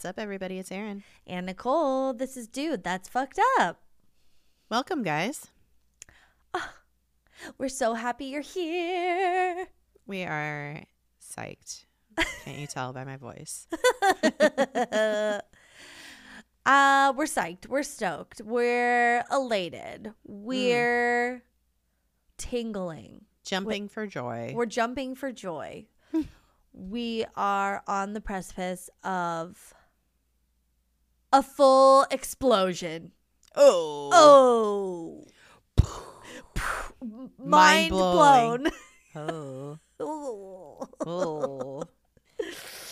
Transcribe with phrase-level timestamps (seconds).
[0.00, 0.58] What's up, everybody?
[0.58, 1.04] It's Aaron.
[1.26, 3.82] And Nicole, this is Dude, that's fucked up.
[4.70, 5.48] Welcome, guys.
[7.58, 9.66] We're so happy you're here.
[10.06, 10.84] We are
[11.22, 11.84] psyched.
[12.16, 13.66] Can't you tell by my voice?
[14.24, 15.42] uh,
[16.64, 17.66] we're psyched.
[17.66, 18.40] We're stoked.
[18.42, 20.14] We're elated.
[20.24, 21.42] We're
[22.38, 23.26] tingling.
[23.44, 24.52] Jumping for joy.
[24.54, 25.88] We're jumping for joy.
[26.72, 29.74] we are on the precipice of
[31.32, 33.12] a full explosion.
[33.56, 35.26] Oh.
[35.78, 35.86] Oh.
[37.38, 38.66] Mind blown.
[39.16, 39.76] Oh.
[39.98, 41.82] Oh.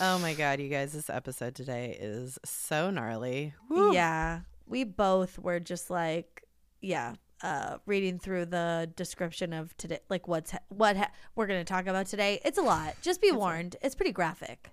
[0.01, 0.19] Oh.
[0.19, 3.53] my god, you guys, this episode today is so gnarly.
[3.69, 3.93] Woo.
[3.93, 4.41] Yeah.
[4.67, 6.43] We both were just like,
[6.81, 11.61] yeah, uh, reading through the description of today, like what's ha- what ha- we're going
[11.61, 12.41] to talk about today.
[12.43, 12.95] It's a lot.
[13.01, 13.77] Just be warned.
[13.81, 14.71] It's pretty graphic.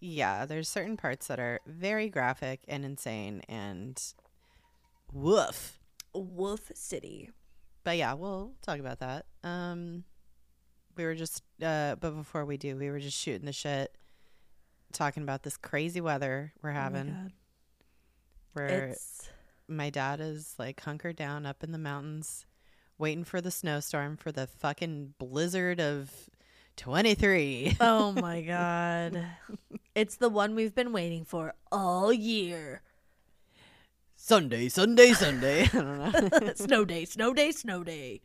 [0.00, 4.00] Yeah, there's certain parts that are very graphic and insane and
[5.12, 5.78] woof.
[6.14, 7.30] Wolf City.
[7.84, 9.26] But yeah, we'll talk about that.
[9.42, 10.04] Um
[10.96, 13.96] we were just uh but before we do, we were just shooting the shit
[14.92, 17.32] talking about this crazy weather we're Oh having God.
[18.54, 19.28] where It's
[19.68, 22.46] my dad is like hunkered down up in the mountains
[22.96, 26.10] waiting for the snowstorm for the fucking blizzard of
[26.78, 27.76] 23.
[27.80, 29.24] oh my god.
[29.98, 32.82] It's the one we've been waiting for all year.
[34.14, 35.62] Sunday, Sunday, Sunday.
[35.64, 36.52] I don't know.
[36.54, 38.20] snow day, snow day, snow day.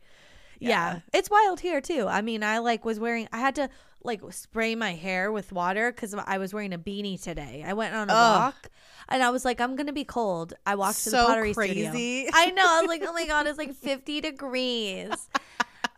[0.60, 0.68] Yeah.
[0.68, 1.00] Yeah.
[1.12, 2.06] it's wild here too.
[2.06, 3.26] I mean, I like was wearing.
[3.32, 3.68] I had to
[4.04, 7.64] like spray my hair with water because I was wearing a beanie today.
[7.66, 8.40] I went on a Ugh.
[8.40, 8.70] walk,
[9.08, 10.54] and I was like, I'm gonna be cold.
[10.64, 11.90] I walked to the So pottery studio.
[12.34, 12.64] I know.
[12.64, 15.28] I was like, oh my god, it's like 50 degrees.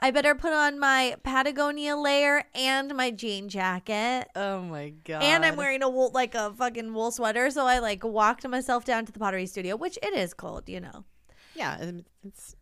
[0.00, 4.28] I better put on my Patagonia layer and my jean jacket.
[4.36, 5.22] oh my god.
[5.22, 8.84] And I'm wearing a wool, like a fucking wool sweater, so I like walked myself
[8.84, 11.04] down to the pottery studio, which it is cold, you know.
[11.54, 11.92] Yeah,
[12.24, 12.56] it's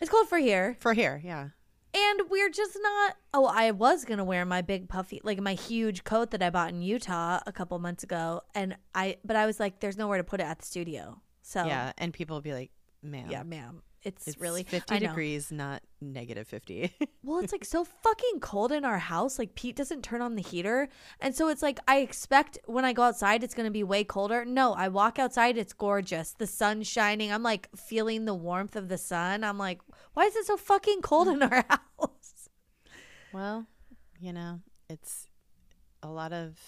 [0.00, 0.76] It's cold for here.
[0.80, 1.48] for here, yeah.
[1.94, 3.16] And we're just not.
[3.34, 6.70] Oh, I was gonna wear my big puffy, like my huge coat that I bought
[6.70, 9.18] in Utah a couple months ago, and I.
[9.26, 12.14] But I was like, "There's nowhere to put it at the studio." So Yeah, and
[12.14, 12.70] people will be like,
[13.02, 15.08] "Ma'am, yeah, ma'am, it's, it's really 50 I know.
[15.08, 15.82] degrees, not
[16.44, 16.92] 50."
[17.24, 19.38] Well, it's like so fucking cold in our house.
[19.38, 20.88] Like Pete doesn't turn on the heater,
[21.20, 24.44] and so it's like I expect when I go outside it's gonna be way colder.
[24.44, 26.32] No, I walk outside, it's gorgeous.
[26.32, 27.32] The sun's shining.
[27.32, 29.44] I'm like feeling the warmth of the sun.
[29.44, 29.80] I'm like,
[30.14, 32.48] why is it so fucking cold in our house?
[33.32, 33.66] well,
[34.18, 35.28] you know, it's
[36.02, 36.58] a lot of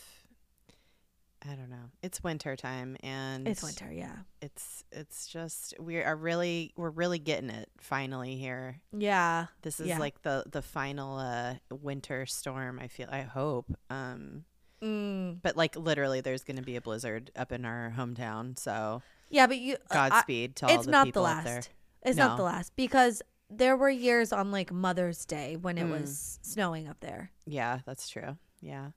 [1.47, 1.91] I don't know.
[2.03, 7.19] It's winter time and It's winter, yeah, It's it's just we are really we're really
[7.19, 8.81] getting it finally here.
[8.93, 9.47] yeah.
[9.63, 9.99] This is Yeah.
[9.99, 13.67] like the the final uh winter storm, I feel I hope.
[13.91, 14.45] Um
[14.83, 15.41] Mm.
[15.43, 19.01] but like literally there's going to be a blizzard up in our hometown, so
[19.31, 19.75] Yeah, but you.
[19.75, 21.55] uh, I- Godspeed to all it's the not the people up there.
[21.55, 21.71] last.
[22.03, 25.91] It's not the last because there were years on like Mother's Day when it Mm.
[26.01, 28.37] was snowing up there, Yeah, that's true.
[28.61, 28.91] Yeah.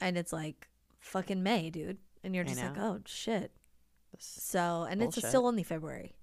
[0.00, 0.69] and it's like
[1.00, 3.52] fucking May, dude, and you're just like, oh shit.
[4.14, 6.14] This- So, and it's still only February,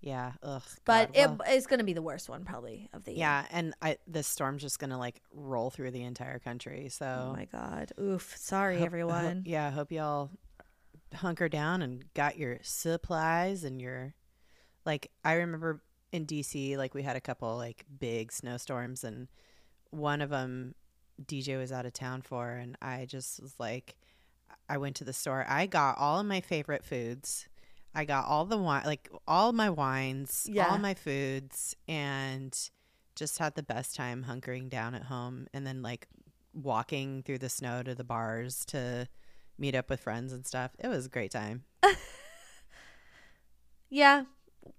[0.00, 0.32] Yeah.
[0.42, 0.62] Ugh.
[0.84, 3.20] but God, it, it's gonna be the worst one probably of the year.
[3.20, 6.88] yeah, and I this storm's just going to like roll through the entire country.
[6.88, 7.92] So Oh my god.
[8.00, 8.34] Oof.
[8.36, 9.42] Sorry, Hope- hope- everyone.
[9.46, 10.30] yeah, I hope y'all
[11.14, 14.14] hunker down and got your supplies and your
[14.86, 19.28] like I remember in DC like we had a couple like big snowstorms and
[19.90, 20.74] one of them
[21.22, 23.96] DJ was out of town for and I just was like
[24.68, 25.44] I went to the store.
[25.48, 27.48] I got all of my favorite foods.
[27.94, 30.68] I got all the wine like all my wines, Yeah.
[30.68, 32.56] all my foods and
[33.14, 36.08] just had the best time hunkering down at home and then like
[36.54, 39.08] walking through the snow to the bars to
[39.58, 40.70] meet up with friends and stuff.
[40.78, 41.64] It was a great time.
[43.90, 44.24] Yeah.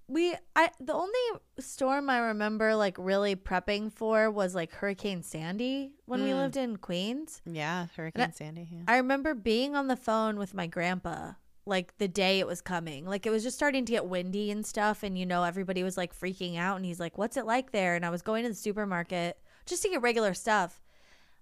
[0.08, 1.20] We I the only
[1.60, 6.36] storm I remember like really prepping for was like Hurricane Sandy when we Mm.
[6.36, 7.42] lived in Queens.
[7.46, 8.68] Yeah, Hurricane Sandy.
[8.72, 8.84] Yeah.
[8.88, 11.34] I remember being on the phone with my grandpa
[11.66, 13.06] like the day it was coming.
[13.06, 15.98] Like it was just starting to get windy and stuff and you know everybody was
[15.98, 18.50] like freaking out and he's like, "What's it like there?" And I was going to
[18.50, 20.82] the supermarket just to get regular stuff.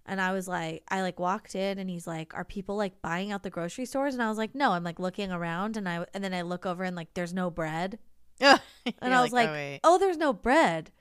[0.06, 3.32] And I was like, I like walked in and he's like, "Are people like buying
[3.32, 6.06] out the grocery stores?" And I was like, "No." I'm like looking around and I
[6.14, 7.98] and then I look over and like there's no bread.
[9.02, 10.92] And I was like, oh, "Oh, there's no bread."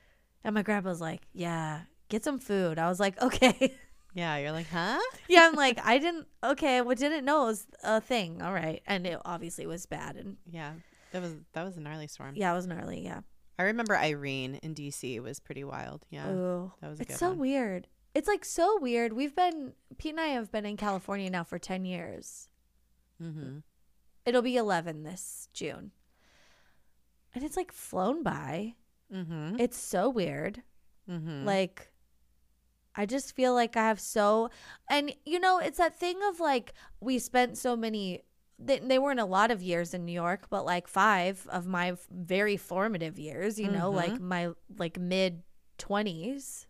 [0.45, 3.75] And my grandpa was like, "Yeah, get some food." I was like, "Okay."
[4.15, 4.99] yeah, you're like, huh?
[5.29, 6.27] yeah, I'm like, I didn't.
[6.43, 8.43] Okay, well, didn't know it was a thing.
[8.43, 10.73] All right, and it obviously was bad, and Yeah,
[11.13, 12.35] that was that was a gnarly storm.
[12.37, 13.03] yeah, it was gnarly.
[13.03, 13.21] Yeah.
[13.59, 16.07] I remember Irene in DC was pretty wild.
[16.11, 17.39] Yeah, Ooh, that was a it's so one.
[17.41, 17.89] weird.
[18.15, 19.13] It's like so weird.
[19.13, 22.49] We've been Pete and I have been in California now for ten years,
[23.23, 23.59] mm-hmm.
[24.27, 25.93] It'll be 11 this June.
[27.35, 28.75] And it's like flown by.
[29.13, 29.57] Mm-hmm.
[29.59, 30.63] It's so weird.
[31.09, 31.45] mm-hmm.
[31.45, 31.91] Like,
[32.97, 34.51] I just feel like I have so,
[34.89, 38.23] and you know, it's that thing of like, we spent so many,
[38.59, 41.93] they, they weren't a lot of years in New York, but like five of my
[41.93, 45.43] f- very formative years, you know, like my like mid
[45.79, 46.67] 20s.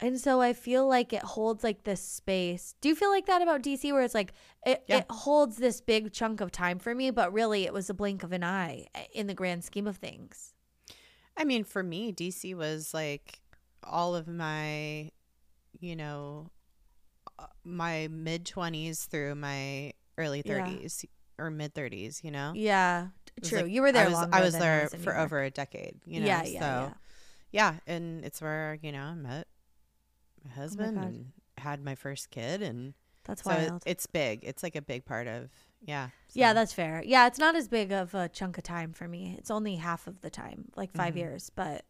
[0.00, 2.74] And so I feel like it holds like this space.
[2.80, 4.32] Do you feel like that about DC where it's like
[4.64, 4.98] it, Yeah.
[4.98, 8.22] it holds this big chunk of time for me, but really it was a blink
[8.22, 10.54] of an eye eh, in the grand scheme of things?
[11.36, 13.40] I mean, for me, DC was like
[13.82, 15.10] all of my,
[15.80, 16.50] you know,
[17.38, 20.60] uh, my mid 20s through my early Yeah.
[20.64, 21.04] 30s
[21.38, 22.52] or mid 30s, you know?
[22.54, 23.08] Yeah,
[23.42, 23.62] true.
[23.62, 26.26] like- you were there I was, I was there for over a decade, you know?
[26.26, 26.94] yeah, yeah, so, yeah.
[27.50, 27.74] yeah.
[27.88, 29.47] And it's where, you know, I met
[30.48, 31.04] husband God.
[31.06, 32.62] and had my first kid.
[32.62, 33.82] And That's so wild.
[33.86, 34.40] it's big.
[34.44, 35.50] It's like a big part of,
[35.80, 36.08] yeah.
[36.32, 37.02] Yeah, that's fair.
[37.04, 39.34] Yeah, it's not as big of a chunk of time for me.
[39.38, 41.18] It's only half of the time, like 5 Mhm.
[41.18, 41.84] years, but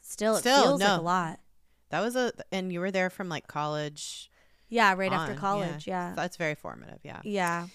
[0.00, 1.40] still, it Still, feels like a lot.
[1.90, 4.30] that was a, and you were there from like college.
[4.68, 5.86] Yeah, right after on, college.
[5.86, 6.12] Yeah.
[6.16, 7.00] That's very formative.
[7.02, 7.20] Yeah.
[7.24, 7.68] Yeah.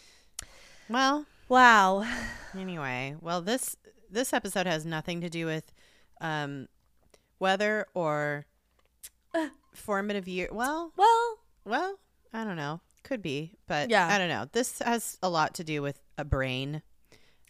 [0.90, 2.06] Well, Wow.
[2.58, 3.78] Anyway, well this
[4.10, 5.72] this episode has nothing to do with
[6.20, 6.68] um
[7.40, 8.46] weather or
[9.78, 10.50] formative year.
[10.52, 12.00] Well, Well, well,
[12.34, 12.82] I don't know.
[13.04, 14.08] Could be, but Yeah.
[14.08, 14.48] I don't know.
[14.52, 16.82] This has a lot to do with a brain.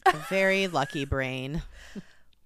[0.06, 1.64] A very lucky brain.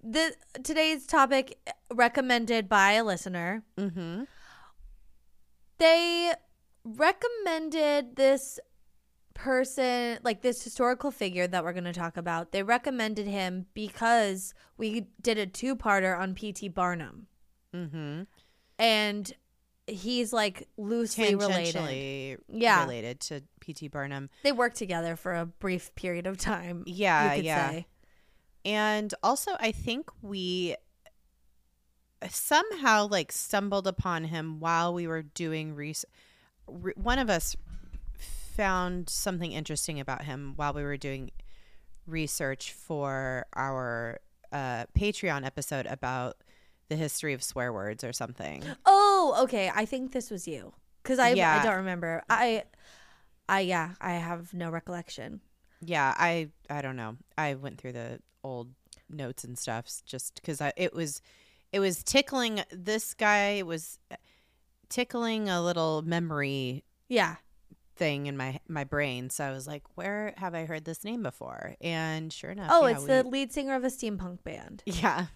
[0.01, 0.33] the
[0.63, 1.57] today's topic
[1.93, 3.63] recommended by a listener.
[3.77, 4.23] Mm-hmm.
[5.77, 6.33] They
[6.83, 8.59] recommended this
[9.33, 12.51] person, like this historical figure that we're going to talk about.
[12.51, 16.67] They recommended him because we did a two-parter on P.T.
[16.69, 17.27] Barnum.
[17.73, 18.23] Mm-hmm.
[18.77, 19.33] and
[19.87, 22.39] he's like loosely related.
[22.47, 22.83] Yeah.
[22.83, 23.87] related to P.T.
[23.89, 24.29] Barnum.
[24.43, 26.83] They worked together for a brief period of time.
[26.85, 27.69] Yeah, you could yeah.
[27.69, 27.87] say.
[28.63, 30.75] And also, I think we
[32.29, 36.09] somehow like stumbled upon him while we were doing research.
[36.67, 37.55] One of us
[38.17, 41.31] found something interesting about him while we were doing
[42.05, 44.19] research for our
[44.51, 46.37] uh, Patreon episode about
[46.91, 48.61] the history of swear words or something.
[48.85, 49.71] Oh, okay.
[49.73, 51.59] I think this was you because I Yeah.
[51.61, 52.21] I don't remember.
[52.29, 52.63] I
[53.47, 55.39] I yeah I have no recollection.
[55.81, 57.15] Yeah, I I don't know.
[57.37, 58.67] I went through the old
[59.09, 61.21] notes and stuff just because I it was
[61.71, 64.15] it was tickling this guy was uh,
[64.89, 67.35] tickling a little memory Yeah.
[67.95, 69.29] thing in my my brain.
[69.29, 71.75] So I was like, where have I heard this name before?
[71.81, 74.83] And sure enough, Oh, yeah, it's we- the lead singer of a steampunk band.
[74.85, 75.27] yeah,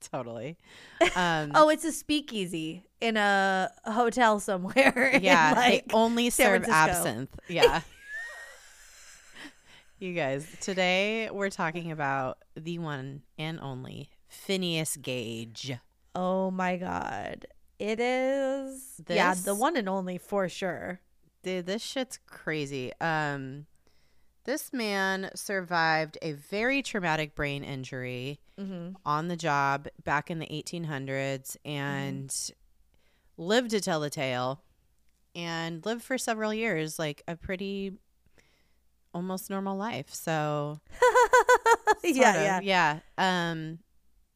[0.12, 0.56] totally.
[1.16, 5.18] Um, Oh, it's a speakeasy in a hotel somewhere.
[5.22, 7.30] yeah, like they only serve absinthe.
[7.48, 7.82] Yeah.
[9.98, 15.72] you guys, today we're talking about the one and only Phineas Gage.
[16.14, 17.46] oh my god,
[17.78, 19.00] it is.
[19.08, 21.00] yeah, the one and only for sure.
[21.42, 22.92] Dude, this shit's crazy.
[23.00, 23.66] Um
[24.46, 30.46] this man survived a very traumatic brain injury hmm on the job back in the
[30.46, 32.34] 1800s and
[33.36, 34.62] lived to tell the tale
[35.34, 37.92] and lived for several years like a pretty
[39.16, 40.12] almost normal life.
[40.12, 40.80] So
[42.04, 42.60] yeah, Sort yeah.
[42.62, 42.98] yeah.
[43.50, 43.78] Um,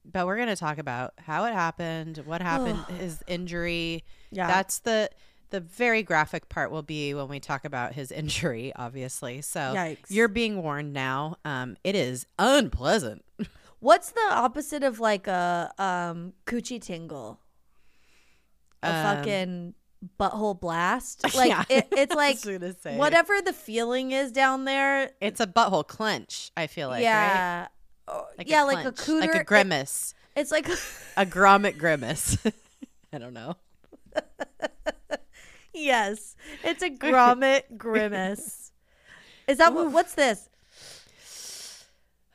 [0.04, 4.04] but we're gonna talk about how it happened, what happened, his injury.
[4.30, 4.46] Yeah.
[4.46, 5.10] That's the
[5.50, 9.40] the very graphic part will be when we talk about his injury, obviously.
[9.42, 10.06] So Yikes.
[10.08, 11.36] you're being warned now.
[11.44, 13.24] Um, it is unpleasant.
[13.80, 17.40] What's the opposite of like a um coochie tingle?
[18.82, 19.74] A Um, fucking
[20.18, 21.24] butthole blast?
[21.34, 21.64] Like yeah.
[21.68, 22.38] it, it's like
[22.96, 25.10] whatever the feeling is down there.
[25.20, 26.50] It's a butthole clench.
[26.56, 27.68] I feel like, yeah.
[28.08, 29.20] Oh, Like yeah, like a cooter.
[29.20, 30.68] like a it- grimace, it's like
[31.16, 32.36] a grommet grimace.
[33.12, 33.56] I don't know.
[35.74, 38.72] Yes, it's a grommet grimace.
[39.46, 39.92] Is that what?
[39.92, 40.48] What's this?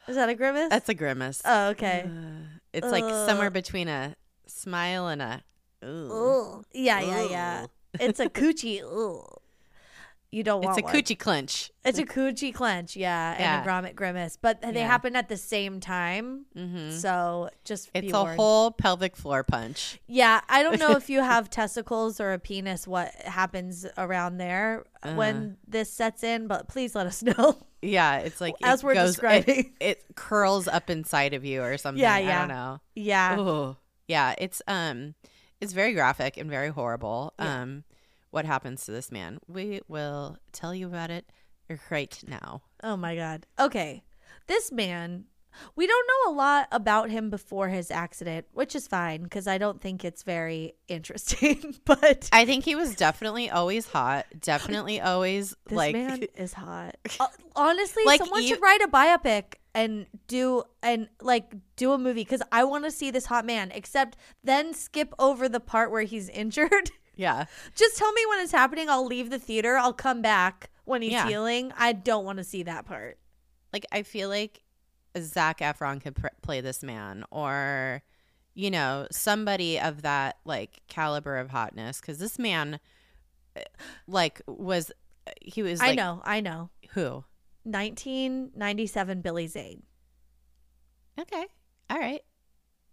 [0.07, 0.69] Is that a grimace?
[0.69, 1.41] That's a grimace.
[1.45, 2.05] oh, okay.
[2.05, 4.15] Uh, it's like somewhere between a
[4.45, 5.43] smile and a.
[5.83, 6.57] Ooh.
[6.57, 6.65] Ugh.
[6.73, 7.65] Yeah, yeah, yeah.
[7.99, 8.81] It's a coochie.
[8.83, 9.34] Ugh.
[10.35, 10.93] You don't It's a one.
[10.93, 11.71] coochie clench.
[11.85, 14.87] It's a coochie clench, yeah, and a grommet grimace, but they Yeah.
[14.87, 16.45] happen at the same time.
[16.53, 18.35] hmm So just It's be a warned.
[18.37, 19.97] whole pelvic floor punch.
[20.07, 22.85] Yeah, I don't know if you have testicles or a penis.
[22.85, 25.15] What happens around there Uh-huh.
[25.15, 26.47] when this sets in?
[26.47, 27.57] But please let us know.
[27.81, 29.59] Yeah, it's like As it we're goes, describing.
[29.59, 29.71] It,
[30.09, 32.01] it curls up inside of you or something.
[32.01, 32.39] Yeah, I yeah.
[32.39, 32.81] don't know.
[32.95, 33.73] yeah.
[34.09, 35.15] Yeah, it's um,
[35.61, 37.33] it's very graphic and very horrible.
[37.39, 37.61] Yeah.
[37.61, 37.83] Um,
[38.35, 39.39] what happens to this man?
[39.47, 41.25] We will tell you about it
[41.89, 42.63] right now.
[42.83, 43.47] Oh my god.
[43.57, 44.03] Okay.
[44.47, 45.23] This man,
[45.77, 49.57] we don't know a lot about him before his accident, which is fine because I
[49.57, 51.75] don't think it's very interesting.
[51.85, 54.25] but I think he was definitely always hot.
[54.41, 56.97] Definitely always this like man is hot.
[57.17, 61.97] Uh, honestly, Like, someone you- should write a biopic and do and like do a
[61.97, 63.71] movie because I want to see this hot man.
[63.73, 66.91] Except then skip over the part where he's injured.
[67.15, 67.45] Yeah.
[67.75, 68.89] Just tell me when it's happening.
[68.89, 69.77] I'll leave the theater.
[69.77, 71.27] I'll come back when he's Yeah.
[71.27, 71.71] healing.
[71.77, 73.17] I don't want to see that part.
[73.73, 74.63] Like I feel like
[75.17, 78.01] Zac Efron could pr- play this man, or
[78.53, 82.79] you know somebody of that like caliber of hotness, because this man,
[83.55, 83.61] uh,
[84.07, 84.91] like, was
[85.41, 86.21] he was I like know.
[86.25, 86.69] I know.
[86.93, 87.23] who?
[87.63, 89.83] 1997 Billy Zane.
[91.19, 91.45] Okay,
[91.89, 92.21] all right.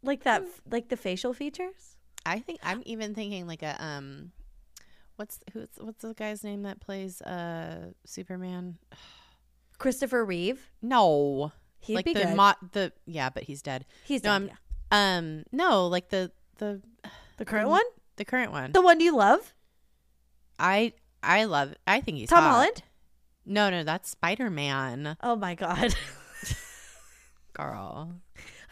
[0.03, 1.92] Like that, like the facial features.
[2.25, 4.33] I think I'm even thinking like a um,
[5.17, 8.79] what's who's what's the guy's name that plays uh Superman?
[9.79, 10.71] Christopher Reeve.
[10.81, 11.51] No,
[11.81, 12.37] He'd like be the good.
[12.37, 13.85] mo- the yeah, but he's dead.
[14.05, 14.57] He's no, dead, I'm- yeah.
[15.19, 16.81] Um, no, like the the
[17.39, 17.83] the current one,
[18.17, 18.73] the current one.
[18.73, 19.53] the one you love,
[20.59, 21.75] I I love.
[21.87, 22.51] I think he's Tom hot.
[22.53, 22.83] Holland.
[23.45, 25.95] No, no, that's Spider Man, Oh my god,
[27.53, 28.13] girl.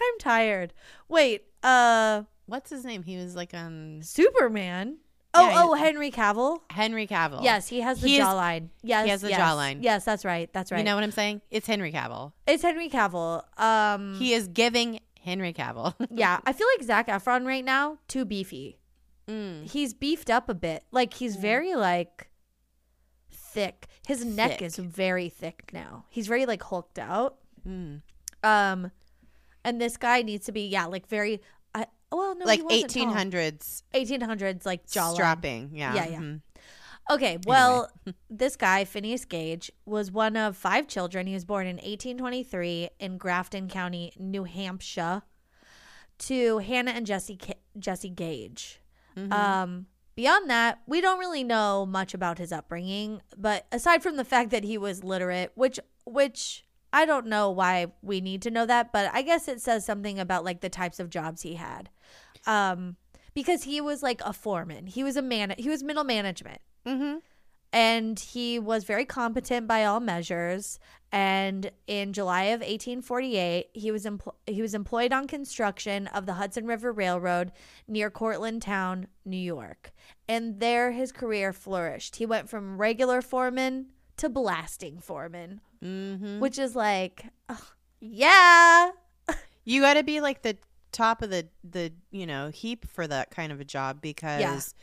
[0.03, 0.73] I'm tired.
[1.09, 3.03] Wait, uh, What's his name?
[3.03, 4.99] He was like on Superman.
[5.33, 6.59] Oh, Yeah, oh, Henry Cavill.
[6.71, 7.45] Henry Cavill.
[7.45, 8.71] Yes, he has the He is- jawline.
[8.83, 9.41] Yes, He has the yes.
[9.41, 9.79] jawline.
[9.81, 10.53] Yes, that's right.
[10.53, 10.79] That's right.
[10.79, 11.41] You know what I'm saying?
[11.53, 12.33] It's Henry Cavill.
[12.49, 13.45] it's Henry Cavill.
[13.59, 15.95] Um, He is giving Henry Cavill.
[16.11, 18.79] yeah, I feel like Zac Efron right now too beefy.
[19.29, 19.71] Mm.
[19.71, 20.83] He's beefed up a bit.
[20.91, 22.29] Like he's very like
[23.31, 23.87] thick.
[24.07, 26.07] His neck is very thick now.
[26.09, 27.37] He's very like hulked out.
[27.69, 28.01] Mm.
[28.43, 28.91] Um,
[29.65, 31.41] and this guy needs to be yeah like very.
[32.13, 33.15] Well no like he wasn't tall.
[33.15, 35.15] 1800s 1800s like jawline.
[35.15, 35.71] strapping.
[35.73, 35.95] Yeah.
[35.95, 36.19] Yeah, yeah.
[36.19, 36.41] mhm.
[37.11, 37.91] Okay, well,
[38.31, 41.27] this guy, Phineas Gage, was one of five children.
[41.27, 45.23] He was born in 1823 in Grafton County, New Hampshire,
[46.19, 47.39] to Hannah and Jesse
[47.79, 48.81] Jesse Gage.
[49.17, 49.33] Mhm.
[49.33, 54.25] Um, beyond that, we don't really know much about his upbringing, but aside from the
[54.25, 58.67] fact that he was literate, which which I don't know why we need to know
[58.67, 61.89] that, but I guess it says something about like the types of jobs he had.
[62.47, 62.97] Um,
[63.35, 64.87] because he was like a foreman.
[64.87, 67.21] He was a man he was middle management Mhm.
[67.73, 70.79] and he was very competent by all measures.
[71.13, 76.35] And in July of 1848, he was empl- he was employed on construction of the
[76.35, 77.53] Hudson River Railroad
[77.89, 79.93] near Cortlandt Town, New York.
[80.29, 82.17] And there his career flourished.
[82.17, 86.39] He went from regular foreman to blasting foreman, Mhm.
[86.41, 88.91] which is like, ugh, yeah,
[89.65, 90.57] You got to be like the
[90.93, 94.75] top of the the you know heap for that kind of a job because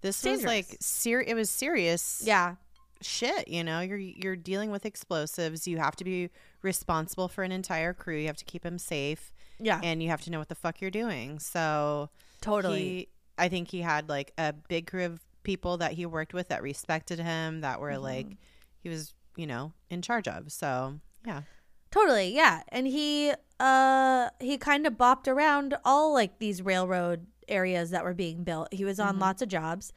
[0.00, 2.54] this was like ser- it was serious yeah,
[3.02, 3.80] shit you know?
[3.80, 5.66] You're you're dealing with explosives.
[5.68, 6.30] You have to be
[6.62, 8.16] responsible for an entire crew.
[8.16, 10.80] You have to keep them safe yeah, and you have to know what the fuck
[10.80, 11.38] you're doing.
[11.38, 12.08] So
[12.40, 12.80] totally.
[12.80, 16.48] he, i think he had like a big crew of people that he worked with
[16.48, 18.34] that respected him that were like Mm-hmm.
[18.82, 20.50] he was you know in charge of.
[20.52, 21.42] So yeah
[21.90, 22.62] Totally, yeah.
[22.68, 28.14] And he uh he kind of bopped around all like these railroad areas that were
[28.14, 28.68] being built.
[28.72, 29.92] He was on lots of jobs.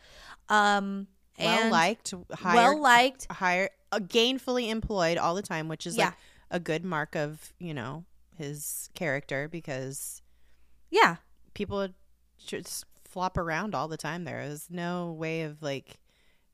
[0.50, 1.08] Um
[1.40, 3.28] well liked hired well liked.
[3.32, 6.14] hire uh, gainfully employed all the time, which is like Yeah.
[6.52, 10.22] a good mark of you know his character because
[10.90, 11.18] Yeah.
[11.54, 11.94] people would
[12.44, 14.24] just flop around all the time.
[14.26, 16.00] There was no way of like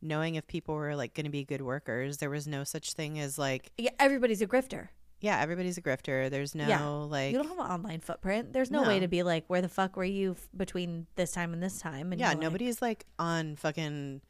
[0.02, 2.18] knowing if people were like going to be good workers.
[2.18, 3.92] There was no such thing as like yeah.
[4.00, 4.90] Everybody's a grifter.
[5.22, 6.30] Yeah, everybody's a grifter.
[6.30, 6.86] There's no Yeah.
[6.88, 8.54] like you don't have an online footprint.
[8.54, 11.54] There's no, way to be like, where the fuck were you f- between this time
[11.54, 12.12] and this time?
[12.12, 14.22] And yeah, you're like- nobody's like on fucking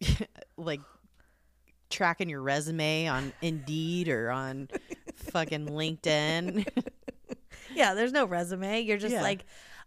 [0.56, 0.80] like
[1.88, 4.68] tracking your resume on Indeed or on
[5.16, 6.66] fucking LinkedIn.
[7.74, 8.80] yeah, there's no resume.
[8.80, 9.22] You're just Yeah.
[9.22, 9.44] like,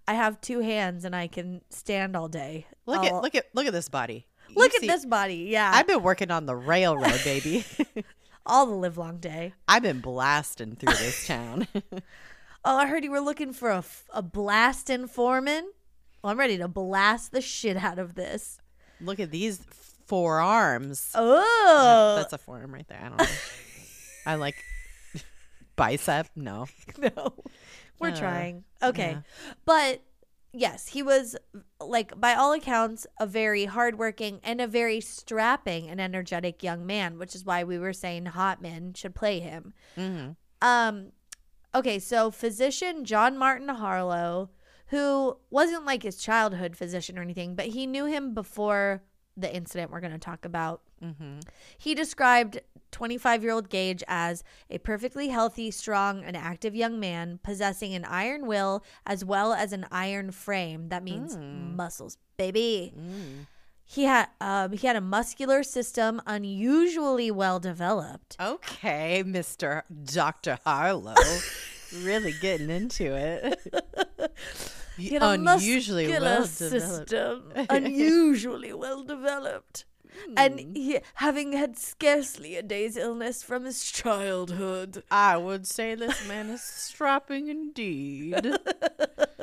[0.07, 2.67] I have two hands and I can stand all day.
[2.85, 4.27] Look I'll- at look at look at this body.
[4.49, 5.47] You look at see- this body.
[5.49, 7.65] Yeah, I've been working on the railroad, baby.
[8.45, 9.53] all the live long day.
[9.67, 11.67] I've been blasting through this town.
[12.65, 13.83] Oh, I heard you were looking for a,
[14.13, 15.69] a blasting foreman.
[16.21, 18.57] Well, I'm ready to blast the shit out of this.
[19.01, 19.59] Look at these
[20.05, 21.11] forearms.
[21.13, 23.01] Oh, That's a forearm right there.
[23.03, 23.25] I don't know.
[24.25, 24.55] I like
[25.75, 26.27] bicep.
[26.37, 26.67] No.
[26.97, 27.33] no.
[27.99, 28.63] We're Uh, trying.
[28.81, 29.11] Okay.
[29.11, 29.21] yeah.
[29.65, 30.01] But
[30.53, 31.35] yes, he was
[31.81, 37.17] like by all accounts a very hardworking and a very strapping and energetic young man,
[37.17, 39.73] which is why we were saying hot men should play him.
[39.95, 40.31] hmm
[40.61, 41.11] Um
[41.75, 44.51] okay, so physician John Martin Harlow,
[44.87, 49.03] who wasn't like his childhood physician or anything, but he knew him before
[49.35, 50.81] the incident we're going to talk about.
[51.01, 51.39] hmm
[51.77, 52.61] He described
[52.93, 58.05] 25 year old Gage as a perfectly healthy, strong, and active young man possessing an
[58.05, 60.87] iron will as well as an iron frame.
[60.89, 62.93] That means muscles, baby.
[63.85, 68.37] He had um, he had a muscular system unusually well developed.
[68.39, 69.81] Okay, Mr.
[70.05, 70.57] Dr.
[70.63, 71.15] Harlow.
[72.01, 73.59] really getting into it.
[74.97, 76.49] He had a Unusually well developed.
[76.53, 79.85] system, unusually well developed.
[80.35, 86.27] And he, having had scarcely a day's illness from his childhood, I would say this
[86.27, 88.57] man is strapping indeed.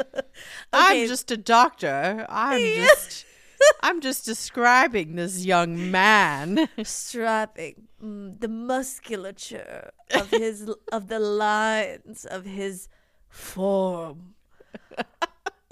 [0.72, 2.26] I'm just a doctor.
[2.28, 3.26] I'm just
[3.82, 6.68] I'm just describing this young man.
[6.82, 12.88] strapping mm, the musculature of his of the lines of his
[13.28, 14.34] form.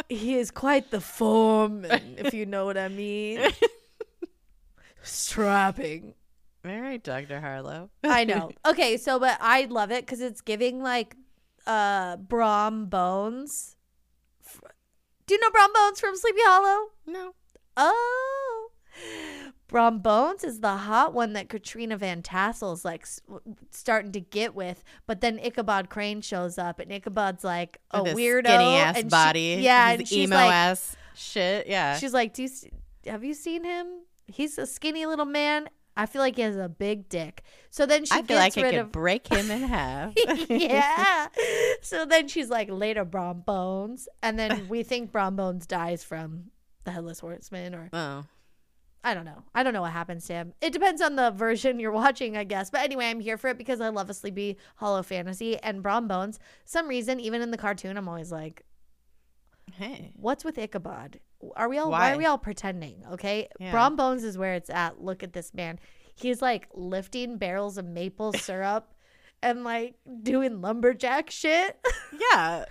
[0.09, 3.41] he is quite the foreman, if you know what I mean.
[5.09, 6.15] Strapping.
[6.65, 7.41] All right, Dr.
[7.41, 7.91] Harlow.
[8.05, 8.51] I know.
[8.67, 11.17] Okay, so but I love it because it's giving like
[11.67, 13.77] uh Brom Bones.
[15.27, 16.89] Do you know Brom Bones from Sleepy Hollow?
[17.07, 17.35] No.
[17.77, 18.71] Oh.
[19.69, 23.21] Brom Bones is the hot one that Katrina Van Tassel's like s-
[23.71, 28.17] starting to get with, but then Ichabod Crane shows up, and Ichabod's like a With
[28.17, 29.59] weirdo, skinny ass and she- body.
[29.61, 31.67] yeah, his and she's emo like, ass shit.
[31.67, 31.99] Yeah.
[31.99, 32.49] she's like, do you
[33.07, 33.87] have you seen him?
[34.29, 35.69] He's a skinny little man.
[35.97, 37.43] I feel like he has a big dick.
[37.71, 40.13] So then she I feel gets like I rid could of break him in half.
[40.49, 41.27] yeah.
[41.83, 44.09] So then she's like, later, Brom Bones.
[44.23, 46.51] And then we think Brom Bones dies from
[46.85, 48.25] the Headless Horseman, or Oh.
[49.05, 49.45] I don't know.
[49.55, 50.53] I don't know what happens to him.
[50.61, 52.69] It depends on the version you're watching, I guess.
[52.71, 56.09] But anyway, I'm here for it because I love a Sleepy Hollow fantasy and Brom
[56.09, 56.39] Bones.
[56.65, 58.65] Some reason, even in the cartoon, I'm always like,
[59.73, 60.13] Hey.
[60.17, 61.21] what's with Ichabod?
[61.57, 62.15] Are we all, why, Why?
[62.15, 63.05] are we all pretending?
[63.13, 63.49] Okay.
[63.61, 63.71] Yeah.
[63.71, 65.01] Brom Bones is where it's at.
[65.03, 65.79] Look at this man.
[66.17, 68.93] He's like lifting barrels of maple syrup
[69.43, 71.79] and like doing lumberjack shit.
[72.33, 72.65] Yeah.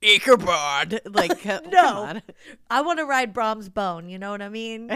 [0.00, 1.00] Ichabod.
[1.06, 2.20] Like, No.
[2.70, 4.08] I want to ride Brom's bone.
[4.08, 4.90] You know what I mean?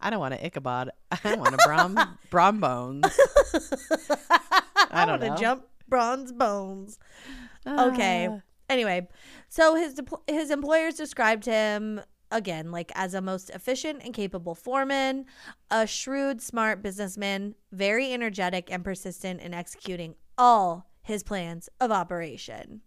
[0.00, 0.90] I don't want to Ichabod.
[1.10, 3.06] I want a Brom, Brom Bones.
[4.90, 6.98] I, don't want to jump Brom's bones.
[7.64, 7.86] Ah.
[7.86, 8.28] Okay.
[8.68, 9.08] Anyway,
[9.48, 12.00] so his his employers described him
[12.30, 15.24] again like as a most efficient and capable foreman,
[15.70, 22.82] a shrewd, smart businessman, very energetic and persistent in executing all his plans of operation.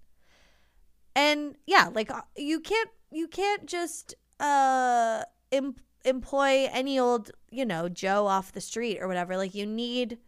[1.16, 7.66] And yeah, like uh, you can't you can't just uh em- employ any old, you
[7.66, 9.36] know, Joe off the street or whatever.
[9.36, 10.20] Like you need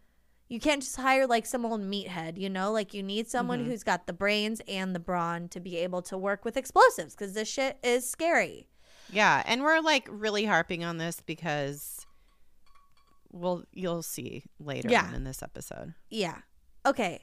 [0.48, 2.70] you can't just hire like some old meathead, you know?
[2.70, 6.18] Like you need someone who's got the brains and the brawn to be able to
[6.18, 8.68] work with explosives because this shit is scary.
[9.10, 12.06] Yeah, and we're like really harping on this because
[13.32, 15.06] well, you'll see later Yeah.
[15.06, 15.94] on in this episode.
[16.08, 16.38] Yeah.
[16.86, 17.22] Okay.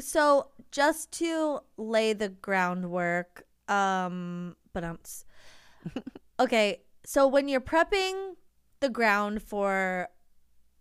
[0.00, 4.98] So just to lay the groundwork, um, but um,
[6.40, 6.82] okay.
[7.06, 8.34] So when you're prepping
[8.80, 10.08] the ground for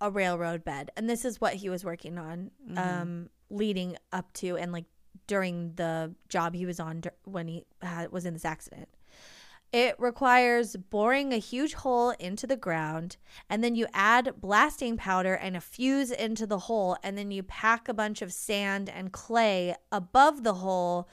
[0.03, 4.57] a railroad bed, and this is what he was working on, um, leading up to
[4.57, 4.83] and like
[5.27, 8.89] during the job he was on when he had, was in this accident.
[9.71, 13.15] It requires boring a huge hole into the ground,
[13.49, 17.41] and then you add blasting powder and a fuse into the hole, and then you
[17.41, 21.07] pack a bunch of sand and clay above the hole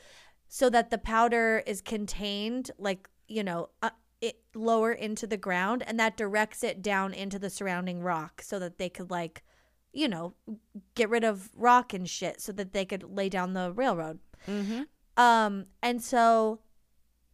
[0.48, 5.82] so that the powder is contained, like, you know, uh, it lower into the ground,
[5.86, 9.42] and that directs it down into the surrounding rock so that they could, like,
[9.92, 10.34] you know,
[10.94, 14.18] get rid of rock and shit so that they could lay down the railroad.
[14.46, 14.82] Mm-hmm.
[15.16, 16.60] Um, and so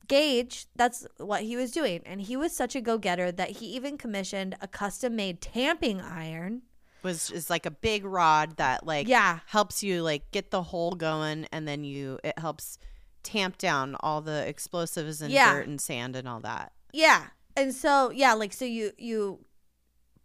[0.08, 2.02] Gage, that's what he was doing.
[2.06, 6.00] And he was such a go getter that he even commissioned a custom made tamping
[6.00, 6.62] iron.
[7.02, 9.40] Was is like a big rod that like Yeah.
[9.46, 12.78] helps you like get the hole going, and then you it helps
[13.22, 15.52] tamp down all the explosives and Yeah.
[15.52, 16.72] dirt and sand and all that.
[16.96, 17.24] Yeah.
[17.56, 19.40] And so, yeah, like, so you, you,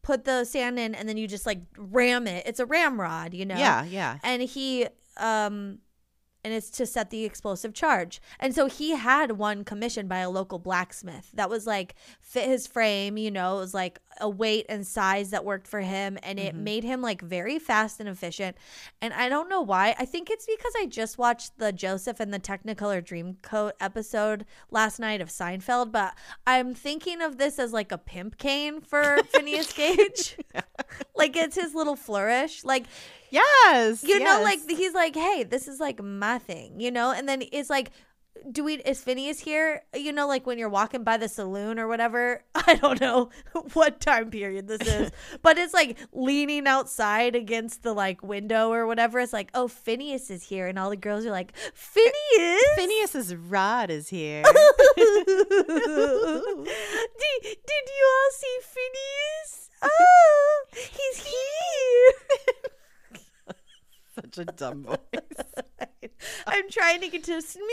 [0.04, 3.46] put the sand in and then you just like ram it it's a ramrod you
[3.46, 4.18] know Yeah, yeah.
[4.24, 5.78] and he um
[6.44, 8.22] and it's to set the explosive charge.
[8.40, 12.68] And so he had one commissioned by a local blacksmith that was like fit his
[12.68, 16.40] frame, you know, it was like a weight and size that worked for him and
[16.40, 16.64] it mm-hmm.
[16.64, 18.58] made him like very fast and efficient.
[19.02, 19.96] And I don't know why.
[19.98, 25.00] I think it's because I just watched the Joseph and the Technicolor Dreamcoat episode last
[25.00, 26.14] night of Seinfeld, but
[26.46, 30.38] I'm thinking of this as like a pimp cane for Phineas Gage.
[31.16, 32.64] like it's his little flourish.
[32.64, 32.86] Like
[33.32, 34.04] Yes.
[34.04, 37.44] you know like he's like hey this is like my thing you know and then
[37.54, 37.92] it's like
[38.50, 39.84] do we is Phineas here?
[39.96, 42.44] You know, like when you're walking by the saloon or whatever.
[42.56, 43.30] I don't know
[43.74, 48.88] what time period this is, but it's like leaning outside against the like window or
[48.88, 49.20] whatever.
[49.20, 52.64] It's like, oh, Phineas is here, and all the girls are like, Phineas.
[52.76, 54.44] Phineas's rod is here.
[54.44, 54.54] did,
[54.98, 55.18] did
[57.88, 59.70] you all see Phineas?
[59.84, 62.14] Oh, he's here.
[64.24, 64.98] Such a dumb voice.
[66.48, 67.64] I'm trying to get to Smee.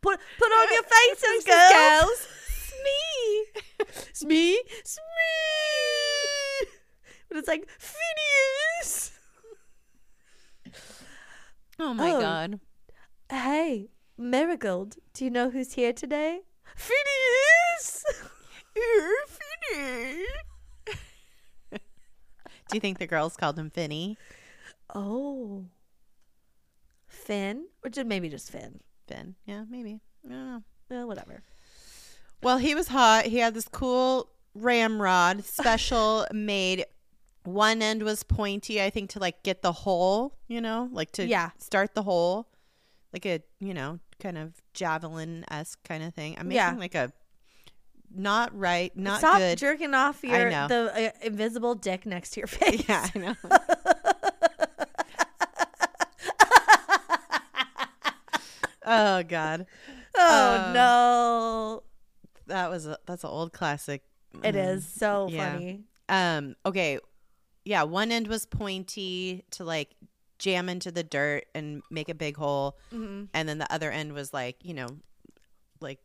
[0.00, 0.82] Put put on your
[1.16, 1.72] faces, girls.
[1.72, 2.26] girls.
[2.68, 3.44] Smee.
[4.12, 4.62] Smee.
[4.84, 5.04] Smee.
[7.28, 9.12] But it's like Phineas.
[11.78, 12.20] Oh my Oh.
[12.20, 12.60] god.
[13.30, 14.96] Hey, Marigold.
[15.14, 16.40] Do you know who's here today?
[16.76, 18.04] Phineas.
[21.70, 24.16] Do you think the girls called him Finny?
[24.94, 25.66] Oh.
[27.06, 28.80] Finn, or just maybe just Finn.
[29.06, 29.34] Finn.
[29.46, 30.00] Yeah, maybe.
[30.24, 30.62] I don't know.
[30.90, 31.42] Eh, whatever.
[32.42, 33.24] Well, he was hot.
[33.26, 36.84] He had this cool ramrod, special made.
[37.44, 41.26] One end was pointy, I think, to like get the hole, you know, like to
[41.26, 41.50] Yeah.
[41.58, 42.48] start the hole,
[43.12, 46.36] like a, you know, kind of javelin esque kind of thing.
[46.38, 46.74] I'm making Yeah.
[46.78, 47.12] like a
[48.14, 49.58] not right, not Stop good.
[49.58, 52.84] jerking off your the uh, invisible dick next to your face.
[52.88, 53.34] yeah, I know.
[58.88, 59.66] oh God,
[60.16, 61.82] Oh Um, no.
[62.46, 64.02] that was a, that's an old classic.
[64.42, 64.74] It Mhm.
[64.74, 65.52] is so yeah.
[65.52, 65.84] funny.
[66.08, 66.56] Um.
[66.66, 66.98] Okay.
[67.64, 67.82] Yeah.
[67.84, 69.94] One end was pointy to like
[70.38, 74.12] jam into the dirt and make a big hole, hmm and then the other end
[74.12, 74.88] was like you know,
[75.80, 75.98] like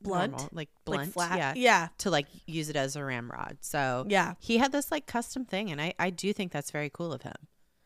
[0.00, 0.32] Blunt?
[0.32, 1.02] normal, like blunt.
[1.02, 1.38] Like flat.
[1.38, 1.54] Yeah.
[1.56, 1.88] Yeah.
[1.98, 3.58] To like use it as a ramrod.
[3.60, 4.34] So Yeah.
[4.40, 7.22] he had this like custom thing, and I I do think that's very cool of
[7.22, 7.36] him.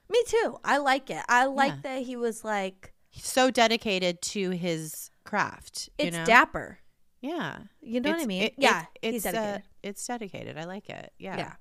[0.09, 0.59] Me too.
[0.65, 1.23] I like it.
[1.29, 1.81] I like Yeah.
[1.83, 5.89] that he was like He's so dedicated to his craft.
[5.97, 6.27] it's you know?
[6.27, 6.81] dapper.
[7.23, 7.61] Yeah.
[7.81, 8.43] You know what I mean?
[8.43, 8.85] it- yeah.
[9.01, 9.63] it- it's uh, dedicated.
[9.83, 10.59] it's dedicated.
[10.59, 11.15] I like it.
[11.19, 11.39] Yeah.
[11.39, 11.53] yeah.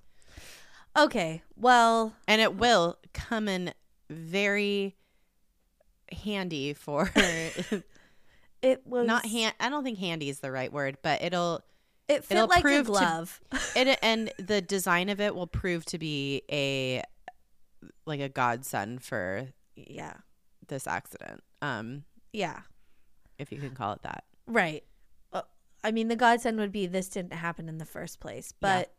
[0.97, 1.41] Okay.
[1.55, 3.73] Well, And it will come in
[4.09, 4.97] very
[6.11, 7.09] handy for
[8.61, 11.61] it was not hand I don't think handy is the right word, but it'll
[12.09, 13.27] It fit it'll like a prove to-
[13.77, 17.01] it and the design of it will prove to be a
[18.05, 20.15] like a godsend for yeah.
[20.67, 21.43] This accident.
[21.61, 22.61] Um Yeah.
[23.39, 24.23] if you can call it that.
[24.47, 24.83] Right.
[25.33, 25.41] Uh,
[25.83, 28.93] I mean, the godsend would be this didn't happen in the first place, but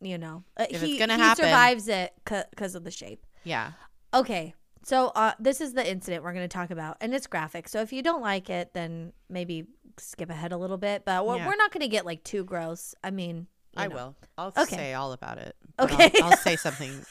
[0.00, 3.24] you know, uh, If it's he, gonna he happen- survives it because of the shape.
[3.44, 3.72] Yeah.
[4.14, 4.54] Okay.
[4.84, 7.68] So uh, this is the incident we're going to talk about, and it's graphic.
[7.68, 11.04] So if you don't like it, then maybe skip ahead a little bit.
[11.04, 11.46] But we're, Yeah.
[11.46, 12.92] we're not going to get like too gross.
[13.04, 13.94] I mean, you I know.
[13.94, 14.16] will.
[14.36, 14.74] I'll Okay.
[14.76, 15.54] say all about it.
[15.76, 16.10] but Okay.
[16.20, 17.04] I'll, I'll say something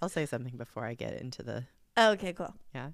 [0.00, 1.64] I'll say something before I get into the
[1.96, 2.54] Okay, cool.
[2.74, 2.90] yeah.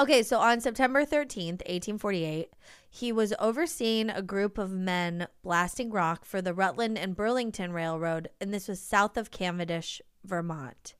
[0.00, 2.48] Okay, so on September 13th, 1848,
[2.88, 8.28] he was overseeing a group of men blasting rock for the Rutland and Burlington Railroad,
[8.40, 10.94] and this was south of Cavendish, Vermont.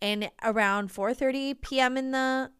[0.00, 1.96] And around 4:30 p.m.
[1.96, 2.50] in the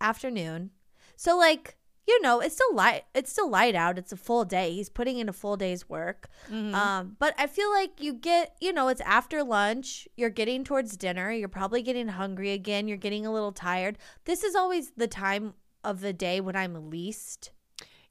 [0.00, 0.70] afternoon.
[1.16, 3.96] So like, you know, it's still light it's still light out.
[3.98, 4.72] It's a full day.
[4.72, 6.28] He's putting in a full day's work.
[6.50, 6.74] Mm-hmm.
[6.74, 10.96] Um, but I feel like you get, you know, it's after lunch, you're getting towards
[10.96, 13.98] dinner, you're probably getting hungry again, you're getting a little tired.
[14.24, 17.50] This is always the time of the day when I'm least.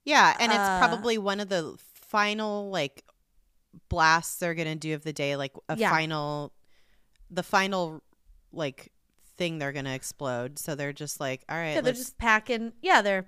[0.04, 3.04] Yeah, and it's Uh, probably one of the final like
[3.90, 5.90] blasts they're gonna do of the day, like a Yeah.
[5.90, 6.54] final,
[7.30, 8.02] the final
[8.52, 8.92] like
[9.38, 10.60] thing they're gonna explode.
[10.60, 12.74] So they're just like, all right, Yeah, they're just packing.
[12.82, 13.28] Yeah, they're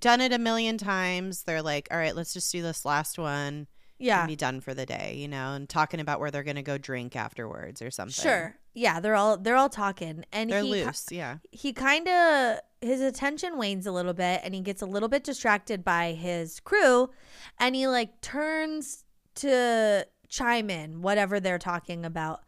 [0.00, 1.42] done it a million times.
[1.42, 3.66] They're like, all right, let's just do this last one
[4.02, 4.20] yeah.
[4.20, 6.78] and be done for the day, you know, and talking about where they're gonna go
[6.78, 8.22] drink afterwards or something.
[8.22, 8.56] Sure.
[8.74, 11.06] Yeah, they're all they're all talking and they're he loose.
[11.10, 15.08] Yeah, he kind of his attention wanes a little bit and he gets a little
[15.08, 17.10] bit distracted by his crew
[17.58, 19.04] and he like turns
[19.36, 22.40] to chime in whatever they're talking about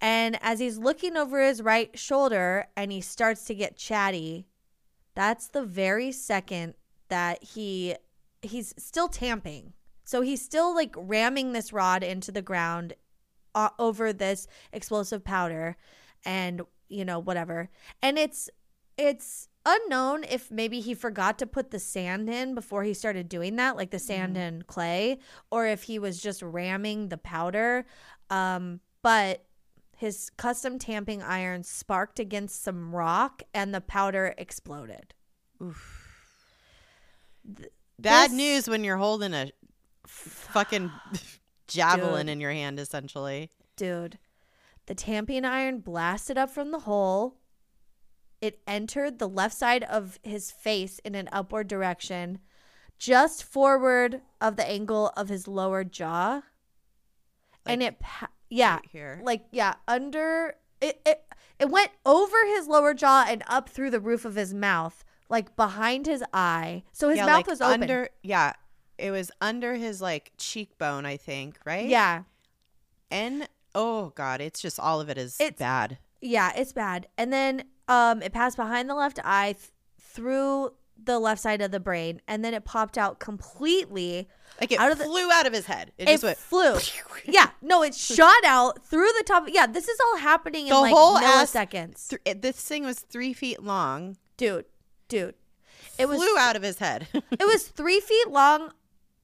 [0.00, 4.46] and as he's looking over his right shoulder and he starts to get chatty
[5.14, 6.74] that's the very second
[7.10, 7.94] that he
[8.42, 9.74] he's still tamping.
[10.04, 12.94] So he's still like ramming this rod into the ground
[13.54, 15.76] uh, over this explosive powder
[16.24, 17.68] and you know whatever.
[18.02, 18.48] And it's
[18.96, 23.56] it's unknown if maybe he forgot to put the sand in before he started doing
[23.56, 25.18] that like the sand and clay
[25.50, 27.84] or if he was just ramming the powder.
[28.30, 29.44] Um but
[29.96, 35.14] his custom tamping iron sparked against some rock and the powder exploded
[37.98, 39.50] bad This- news when you're holding a
[40.06, 40.90] fucking
[41.68, 42.32] javelin Dude.
[42.32, 43.50] in your hand, essentially.
[43.76, 44.18] dude
[44.86, 47.36] the tamping iron blasted up from the hole
[48.40, 52.38] it entered the left side of his face in an upward direction
[52.98, 56.42] just forward of the angle of his lower jaw.
[57.66, 59.20] and it, pa- yeah, right here.
[59.22, 61.22] like yeah, under it, it,
[61.58, 65.56] it went over his lower jaw and up through the roof of his mouth, like
[65.56, 66.82] behind his eye.
[66.92, 67.82] So his yeah, mouth like was open.
[67.82, 68.08] under.
[68.22, 68.52] Yeah,
[68.98, 71.58] it was under his like cheekbone, I think.
[71.64, 71.88] Right.
[71.88, 72.24] yeah,
[73.10, 75.98] And oh god, it's just all of it is It's- bad.
[76.20, 77.06] yeah, it's bad.
[77.16, 81.70] And then um, it passed behind the left eye th- through the left side of
[81.70, 84.28] the brain, and then it popped out completely.
[84.60, 85.92] Like it Out of the- flew out of his head.
[85.96, 86.36] It, It, just went.
[86.38, 86.76] flew.
[87.24, 89.44] yeah, no, it shot out through the top.
[89.48, 92.98] Yeah, this is all happening in The like whole ass- milliseconds, Th- this thing was
[93.00, 94.16] three feet long.
[94.36, 94.64] dude,
[95.10, 95.34] dude.
[95.98, 97.08] It was flew out of his head.
[97.12, 98.72] it was three feet long.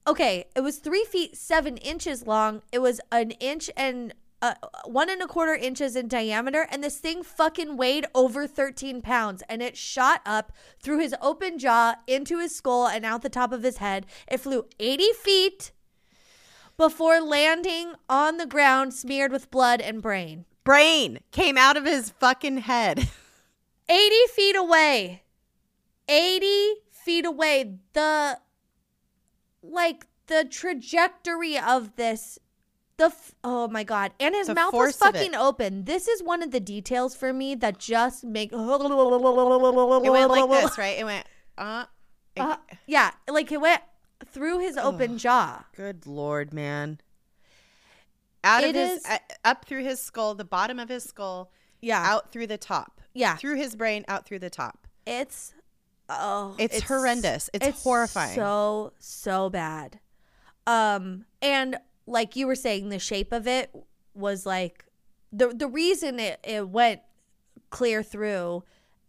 [0.05, 2.61] Okay, it was three feet seven inches long.
[2.71, 4.53] It was an inch and uh,
[4.85, 9.41] one and a quarter inches in diameter, and this thing fucking weighed over thirteen pounds,
[9.49, 13.51] and it shot up through his open jaw into his skull and out the top
[13.51, 14.05] of his head.
[14.27, 15.71] It flew eighty feet
[16.77, 20.45] before landing on the ground, smeared with blood and brain.
[20.63, 23.09] Brain came out of his fucking head.
[23.89, 25.23] 80 feet away
[26.07, 28.39] 80 feet away the
[29.61, 32.37] like the trajectory of this
[32.97, 34.97] the f- oh my god and his The mouth was it.
[34.97, 40.09] fucking open this is one of the details for me that just make it It
[40.11, 40.97] went like this, right?
[40.97, 41.25] It went.
[41.57, 41.85] Uh,
[42.35, 43.81] it- Uh, yeah like it went
[44.25, 46.99] through his open jaw Good lord, man.
[48.43, 52.03] Out of his is- uh, up through his skull, the bottom of his skull, yeah
[52.05, 53.01] out through the top.
[53.13, 54.87] yeah Through his brain, out through the top.
[55.05, 55.53] it's
[56.09, 57.49] oh It's horrendous.
[57.53, 58.35] It's horrifying.
[58.35, 59.99] so so bad
[60.65, 63.73] um and like you were saying the shape of it
[64.13, 64.85] was like
[65.31, 67.01] the the reason it, it went
[67.69, 68.63] clear through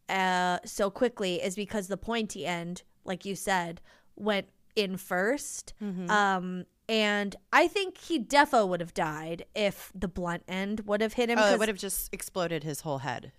[0.09, 3.81] uh so quickly is because the pointy end like you said
[4.17, 6.11] went in 1st Mhm.
[6.11, 11.15] um and i think he defo would have died if the blunt end would have
[11.15, 13.33] hit him oh, it would have just exploded his whole head.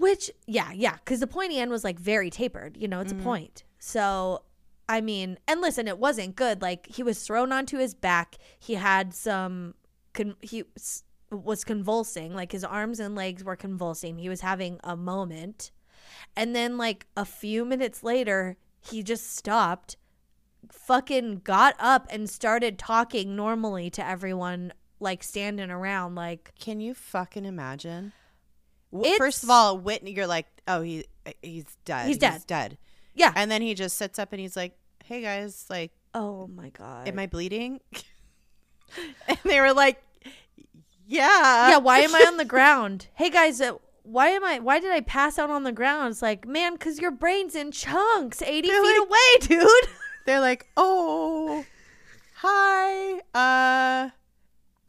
[0.00, 2.76] Which, yeah, yeah, because the pointy end was like very tapered.
[2.76, 3.20] You know, it's Mhm.
[3.20, 3.64] a point.
[3.78, 4.42] So,
[4.88, 6.62] I mean, and listen, it wasn't good.
[6.62, 8.36] Like he was thrown onto his back.
[8.58, 9.74] He had some.
[10.12, 12.34] Con- he s- was convulsing.
[12.34, 14.18] Like his arms and legs were convulsing.
[14.18, 15.70] He was having a moment,
[16.34, 19.96] and then like a few minutes later, he just stopped.
[20.72, 26.94] Fucking got up and started talking normally to everyone, like standing around, like Can you
[26.94, 28.12] fucking imagine?
[28.92, 31.04] It's- First of all, Whitney, you're like, oh, he
[31.42, 32.06] he's dead.
[32.08, 32.32] He's dead.
[32.34, 32.78] He's dead.
[33.14, 33.32] yeah.
[33.36, 37.06] And then he just sits up and he's like, hey guys, like, oh my god.
[37.08, 37.80] am I bleeding?
[39.28, 40.02] and they were like,
[41.06, 41.70] yeah.
[41.70, 43.72] yeah why am i on the ground hey guys uh,
[44.04, 47.00] why am i why did i pass out on the ground it's like man because
[47.00, 49.18] your brain's in chunks 80 They're feet like- away
[49.60, 49.88] dude
[50.26, 51.64] They're like, oh,
[52.36, 53.20] hi.
[53.34, 54.10] Uh,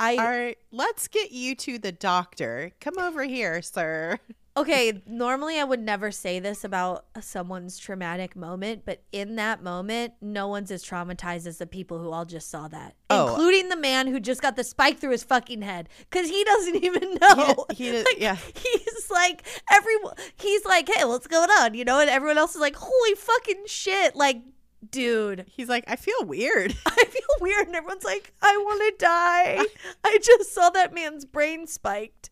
[0.02, 2.72] i all right, let's get you to the doctor.
[2.82, 4.18] Come over here, sir.
[4.58, 10.12] okay normally i would never say this about someone's traumatic moment but in that moment
[10.20, 13.30] no one's as traumatized as the people who all just saw that Oh.
[13.30, 16.76] including the man who just got the spike through his fucking head because he doesn't
[16.84, 18.36] even know He, he Like, yeah.
[18.36, 22.60] he's like everyone he's like hey what's going on you know and everyone else is
[22.60, 24.42] like holy fucking shit like
[24.90, 26.76] dude He's like, I feel weird.
[26.86, 29.66] I feel weird, and everyone's like, I want to die.
[30.04, 32.30] I just saw that man's brain spiked.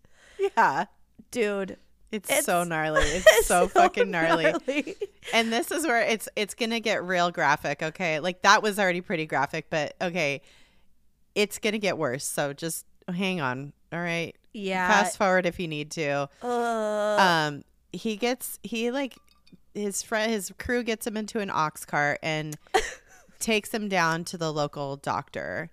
[0.58, 0.86] yeah.
[1.32, 1.78] Dude.
[2.12, 3.04] It's, It's- so gnarly.
[3.06, 4.46] It's, so, fucking gnarly.
[4.46, 4.96] gnarly.
[5.32, 7.84] And this is where it's it's gonna get real graphic.
[7.84, 10.42] Okay, like that was already pretty graphic, but okay,
[11.36, 12.26] it's gonna get worse.
[12.26, 13.74] So just hang on.
[13.94, 14.88] All right, Yeah.
[14.88, 16.28] fast forward if you need to.
[16.42, 16.48] Uh,
[17.20, 19.16] um he gets he like
[19.74, 22.58] his friend his crew gets him into an ox cart and
[23.40, 25.70] takes him down to the local doctor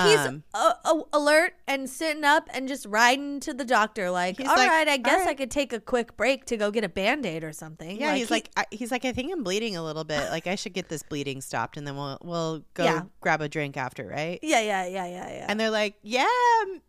[0.00, 4.10] he's um, uh, uh, alert and sitting up and just riding to the doctor.
[4.10, 6.56] Like, He's all like, right, I guess I right." could take a quick break to
[6.56, 8.00] go get a band aid or something.
[8.00, 10.46] yeah he's he- like I, he's like i think i'm bleeding a little bit like
[10.46, 13.02] i should get this bleeding stopped and then we'll we'll go Yeah.
[13.20, 15.46] grab a drink after right yeah, yeah, yeah, yeah, yeah.
[15.48, 16.26] and they're like yeah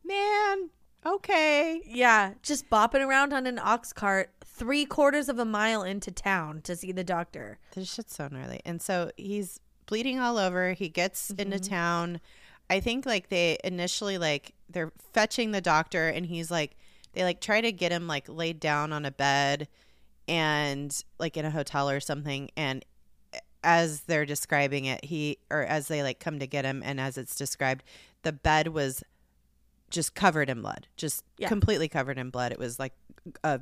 [0.06, 0.70] man
[1.06, 4.30] okay yeah, just bopping around on an ox cart
[4.62, 7.58] three quarters of a mile into town to see the doctor.
[7.74, 11.68] this shit's so gnarly and so he's bleeding all over he gets into Mhm.
[11.68, 12.22] town
[12.70, 16.76] i think like they initially like they're fetching the doctor and he's like
[17.14, 19.68] they like try to get him like laid down on a bed
[20.28, 22.86] and like in a hotel or something and
[23.64, 27.18] as they're describing it he or as they like come to get him and as
[27.18, 27.84] it's described
[28.22, 29.04] the bed was
[29.90, 31.48] just covered in blood just Yeah.
[31.48, 32.94] completely covered in blood it was like
[33.44, 33.60] a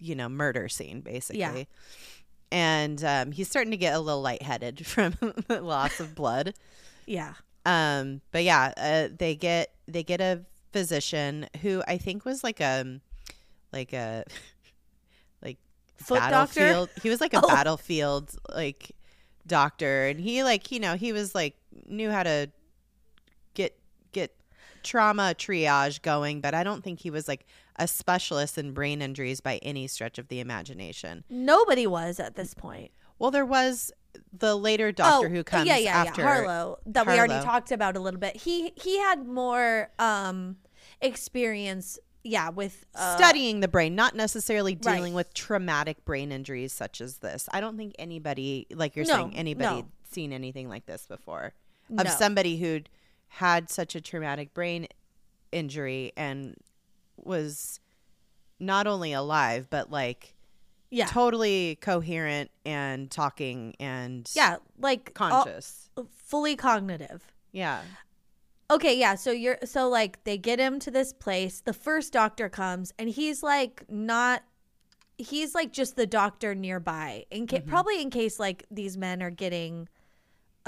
[0.00, 1.66] you know murder scene basically
[2.50, 5.14] and um, he's starting to get a little lightheaded from
[5.48, 6.54] the loss of blood.
[7.04, 7.34] Yeah.
[7.66, 10.40] Um, but yeah, uh, they get they get a
[10.72, 13.00] physician who I think was like a
[13.72, 14.24] like a
[15.42, 15.58] like
[15.98, 16.60] Foot doctor?
[16.60, 16.90] battlefield.
[17.02, 17.48] He was like a Oh.
[17.48, 18.92] battlefield like
[19.46, 21.54] doctor, and he like you know he was like
[21.86, 22.48] knew how to
[24.82, 29.40] trauma triage going, but I don't think he was like a specialist in brain injuries
[29.40, 31.24] by any stretch of the imagination.
[31.30, 32.90] Nobody was at this point.
[33.18, 33.92] Well, there was
[34.32, 36.28] the later doctor oh, who comes yeah, yeah, after yeah.
[36.28, 38.36] Harlow that we already talked about a little bit.
[38.36, 40.56] He he had more um
[41.00, 41.98] experience.
[42.24, 44.96] Yeah, with uh, studying the brain, not necessarily Right.
[44.96, 47.48] dealing with traumatic brain injuries such as this.
[47.52, 49.88] I don't think anybody, like you're No, saying, anybody no.
[50.10, 51.54] seen anything like this before
[51.88, 52.02] No.
[52.02, 52.90] of somebody who'd
[53.28, 54.86] had such a traumatic brain
[55.52, 56.56] injury and
[57.16, 57.80] was
[58.60, 60.34] not only alive but like
[60.90, 65.90] Yeah, totally coherent and talking and yeah, like all- conscious.
[66.10, 67.22] fully cognitive.
[67.52, 67.82] yeah.
[68.70, 69.14] Okay, yeah.
[69.14, 71.60] So you're so like they get him to this place.
[71.60, 74.42] The first doctor comes and he's like not
[75.16, 77.24] he's like just the doctor nearby.
[77.30, 77.68] In ca- Mm-hmm.
[77.70, 79.88] probably in case like these men are getting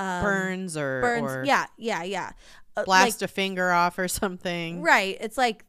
[0.00, 1.30] um, burns or, burns.
[1.30, 2.30] or yeah, yeah, yeah.
[2.76, 4.80] Uh, blast a finger off or something.
[4.82, 5.16] right.
[5.20, 5.64] It's like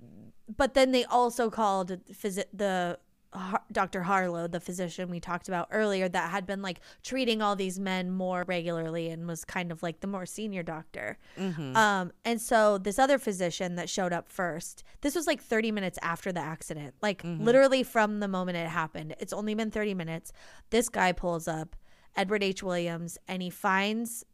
[0.58, 3.00] but then they also called phys- the
[3.34, 4.02] Har- Dr.
[4.04, 8.12] Harlow, the physician we talked about earlier that had been like treating all these men
[8.12, 11.18] more regularly and was kind of like the more senior doctor.
[11.38, 11.74] Mhm.
[11.74, 15.98] Um, and so this other physician that showed up first, this was like 30 minutes
[16.02, 19.16] after the accident, like literally from the moment it happened.
[19.20, 20.34] It's only been 30 minutes.
[20.70, 21.78] This guy pulls up,
[22.16, 22.62] Edward H.
[22.64, 24.26] Williams, and he finds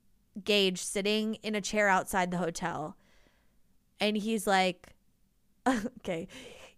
[0.44, 2.96] Gage sitting in a chair outside the hotel.
[4.00, 4.94] And he's like,
[5.68, 6.28] okay.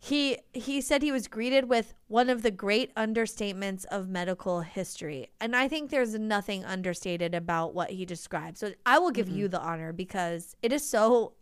[0.01, 5.27] He he said he was greeted with one of the great understatements of medical history.
[5.41, 8.57] And I think there's nothing understated about what he described.
[8.57, 9.51] So I will give you mm-hmm.
[9.51, 11.33] the honor because it is so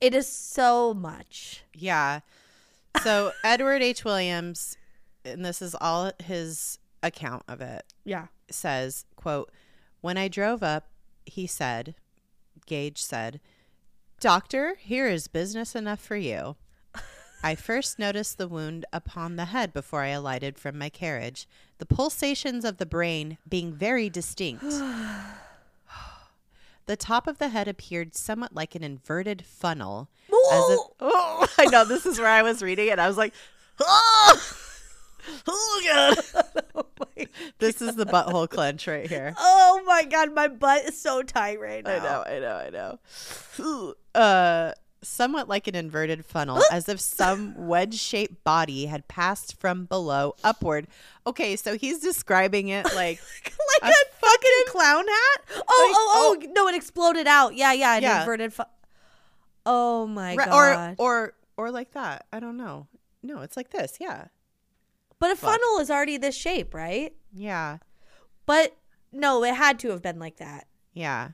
[0.00, 1.64] it is so much.
[1.74, 2.20] Yeah.
[3.02, 4.04] So Edward H.
[4.04, 4.78] Williams,
[5.24, 8.28] and this is all his account of it, Yeah.
[8.54, 9.50] Says, quote,
[10.00, 10.88] When I drove up,
[11.24, 11.94] he said,
[12.66, 13.40] Gage said,
[14.20, 16.56] Doctor, here is business enough for you.
[17.42, 21.86] I first noticed the wound upon the head before I alighted from my carriage, the
[21.86, 24.62] pulsations of the brain being very distinct.
[26.86, 30.08] the top of the head appeared somewhat like an inverted funnel.
[30.28, 32.98] As if, oh, I know this is where I was reading it.
[32.98, 33.34] I was like,
[33.80, 34.56] oh,
[35.48, 35.80] oh
[36.74, 37.26] God.
[37.58, 39.34] this is the butthole clench right here.
[39.74, 41.90] Oh my god, my butt is so tight right now.
[41.90, 43.94] I know, I know, I know.
[44.14, 50.34] Uh, somewhat like an inverted funnel, as if some wedge-shaped body had passed from below
[50.44, 50.86] upward.
[51.26, 53.18] Okay, so he's describing it like
[53.82, 55.40] like A a, fucking clown hat.
[55.50, 57.54] Oh, Like, oh, oh, no, it exploded out.
[57.56, 58.20] Yeah, yeah, an Yeah.
[58.20, 58.62] inverted fu-
[59.64, 60.96] Oh my Right, god.
[60.98, 62.26] or or or like that.
[62.32, 62.86] I don't know.
[63.22, 63.96] No, it's like this.
[64.00, 64.26] Yeah,
[65.22, 67.14] but a funnel is already this shape, right?
[67.32, 67.78] yeah,
[68.44, 68.76] But
[69.12, 70.66] no, it had to have been like that.
[70.92, 71.30] yeah.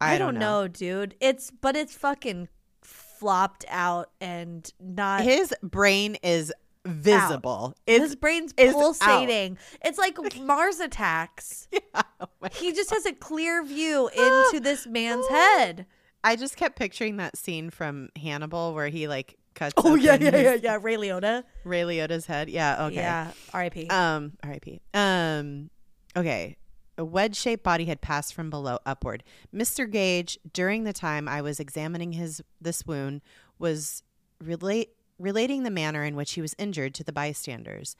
[0.00, 0.68] I, don't know.
[0.68, 1.14] dude.
[1.20, 2.48] It's but it's fucking
[2.82, 6.52] flopped out and not His brain is
[6.84, 7.74] visible.
[7.86, 8.80] It's his brain's is out.
[8.80, 9.56] pulsating.
[9.82, 11.68] It's like Mars attacks.
[11.72, 15.86] yeah, oh He just has a clear view into this man's head.
[16.22, 19.74] I just kept picturing that scene from Hannibal where he like cuts.
[19.76, 20.78] Oh yeah, yeah, yeah, yeah.
[20.82, 21.42] Ray Liotta.
[21.64, 22.48] Ray Liotta's head.
[22.48, 22.84] Yeah.
[22.86, 22.94] Okay.
[22.96, 23.32] Yeah.
[23.52, 23.88] R.I.P.
[23.88, 24.34] Um.
[24.44, 24.80] R.I.P.
[24.94, 25.70] Um.
[26.16, 26.56] Okay.
[26.98, 29.22] A wedge-shaped body had passed from below upward.
[29.54, 29.90] Mr.
[29.90, 33.20] Gage, during the time I was examining his this wound,
[33.58, 34.02] was
[34.42, 37.96] relate relating the manner in which he was injured to the bystanders.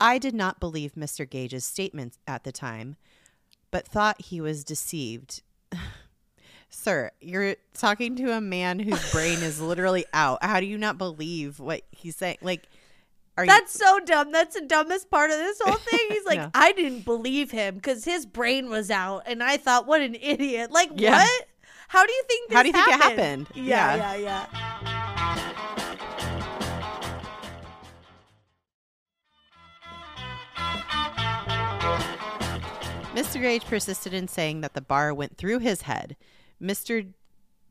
[0.00, 1.28] I did not believe Mr.
[1.28, 2.96] Gage's statements at the time,
[3.70, 5.42] but thought he was deceived.
[6.72, 10.42] Sir, you're talking to a man whose brain is literally out.
[10.42, 12.38] How do you not believe what he's saying?
[12.42, 12.68] Like,
[13.36, 14.30] are That's so dumb.
[14.32, 15.98] That's the dumbest part of this whole thing.
[16.10, 16.50] He's like, No.
[16.54, 20.70] I didn't believe him because his brain was out, and I thought, what an idiot.
[20.70, 21.22] Like, Yeah.
[21.24, 21.46] what?
[21.88, 22.48] How do you think?
[22.50, 23.18] This How do you think it happened?
[23.48, 23.66] happened?
[23.66, 24.14] Yeah, Yeah.
[24.14, 25.50] yeah, yeah.
[33.14, 33.40] Mr.
[33.40, 36.16] Gage persisted in saying that the bar went through his head.
[36.62, 37.12] Mr.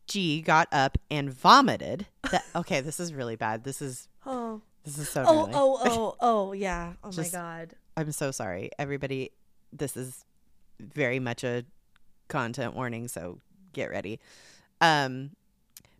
[0.07, 2.07] G got up and vomited.
[2.31, 3.63] That, okay, this is really bad.
[3.63, 5.51] This is Oh, this is so oh, gnarly.
[5.55, 6.93] oh, oh, oh, yeah.
[7.03, 7.73] Oh Just- my god.
[7.97, 9.31] I'm so sorry, everybody.
[9.73, 10.23] This is
[10.79, 11.65] very much a
[12.29, 13.39] content warning, so
[13.73, 14.19] get ready.
[14.79, 15.31] Um,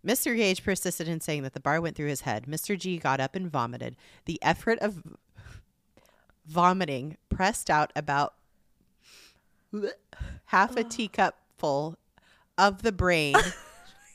[0.05, 0.33] Mr.
[0.35, 2.45] Gage persisted in saying that the bar went through his head.
[2.45, 2.79] Mr.
[2.79, 3.97] G got up and vomited.
[4.25, 5.03] The effort of
[6.47, 8.33] vomiting pressed out about
[10.45, 11.97] half a teacup full
[12.59, 13.35] of the brain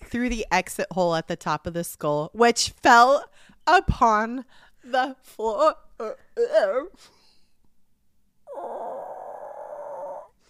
[0.04, 3.24] through the exit hole at the top of the skull, which fell
[3.66, 4.44] upon
[4.84, 5.76] the floor.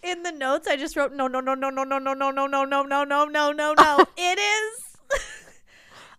[0.03, 2.45] In the notes, I just wrote no, no, no, no, no, no, no, no, no,
[2.45, 4.05] no, no, no, no, no, no, no.
[4.17, 4.85] It is.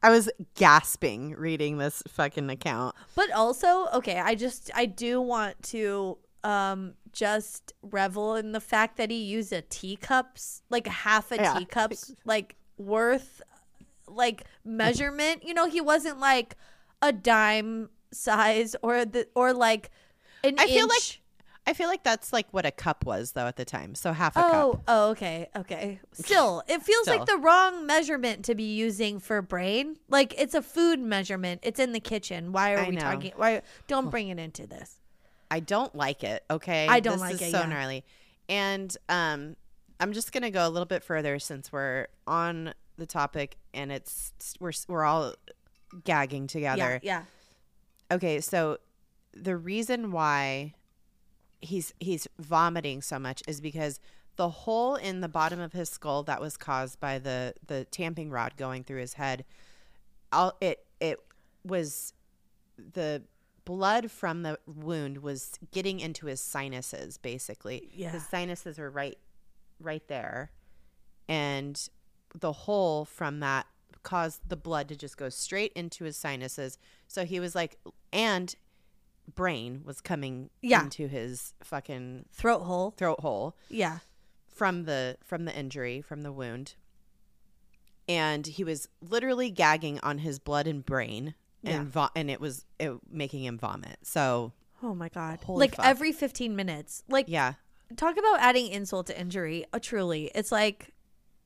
[0.03, 2.95] I was gasping reading this fucking account.
[3.15, 8.99] But also, okay, I just I do want to um just revel in the fact
[8.99, 11.55] that he used a teacups like half a Yeah.
[11.59, 13.41] teacups like worth
[14.07, 15.43] like measurement.
[15.43, 16.57] You know, he wasn't like
[17.01, 19.91] a dime size or the or like
[20.45, 21.21] an I feel like.
[21.69, 23.97] I feel like that's like what a cup was though at the time.
[23.97, 24.83] So half a Oh, cup.
[24.87, 25.99] oh, okay, okay.
[26.13, 29.97] Still, it feels like the wrong measurement to be using for brain.
[30.09, 31.63] Like it's a food measurement.
[31.65, 32.53] It's in the kitchen.
[32.53, 33.01] Why are I we know.
[33.01, 33.33] talking?
[33.35, 35.01] Why don't bring it into this?
[35.51, 36.45] I don't like it.
[36.51, 37.67] Okay, I don't This like is it, So yeah.
[37.67, 38.05] gnarly.
[38.49, 39.57] And um,
[40.01, 44.33] I'm just gonna go a little bit further since we're on the topic and it's
[44.61, 45.35] we're we're all
[46.05, 47.01] gagging together.
[47.03, 47.23] Yeah,
[48.11, 48.79] Okay, so
[49.33, 50.75] the reason why
[51.61, 54.01] he's he's vomiting so much is because
[54.37, 58.31] the hole in the bottom of his skull that was caused by the the tamping
[58.31, 59.45] rod going through his head
[60.33, 61.19] all it it
[61.65, 62.13] was
[62.95, 63.23] the
[63.67, 68.11] blood from the wound was getting into his sinuses basically Yeah.
[68.13, 69.19] his sinuses are right
[69.81, 70.51] right there
[71.29, 71.89] and
[72.35, 73.67] the hole from that
[74.03, 77.77] caused the blood to just go straight into his sinuses so he was like
[78.13, 78.55] and
[79.35, 80.85] brain was coming Yeah.
[80.85, 82.93] into his fucking Throat hole.
[82.97, 83.99] throat hole Yeah.
[84.47, 86.77] from the from the injury from the wound
[88.09, 91.35] and he was literally gagging on his blood and brain.
[91.67, 94.53] And vo- and it was it, making him vomit so
[94.83, 95.41] Oh my god.
[95.45, 95.87] Holy like fuck.
[95.87, 97.03] every 15 minutes.
[97.09, 97.55] Like yeah
[97.97, 99.65] talk about adding insult to injury.
[99.73, 100.31] Uh, truly.
[100.35, 100.93] It's like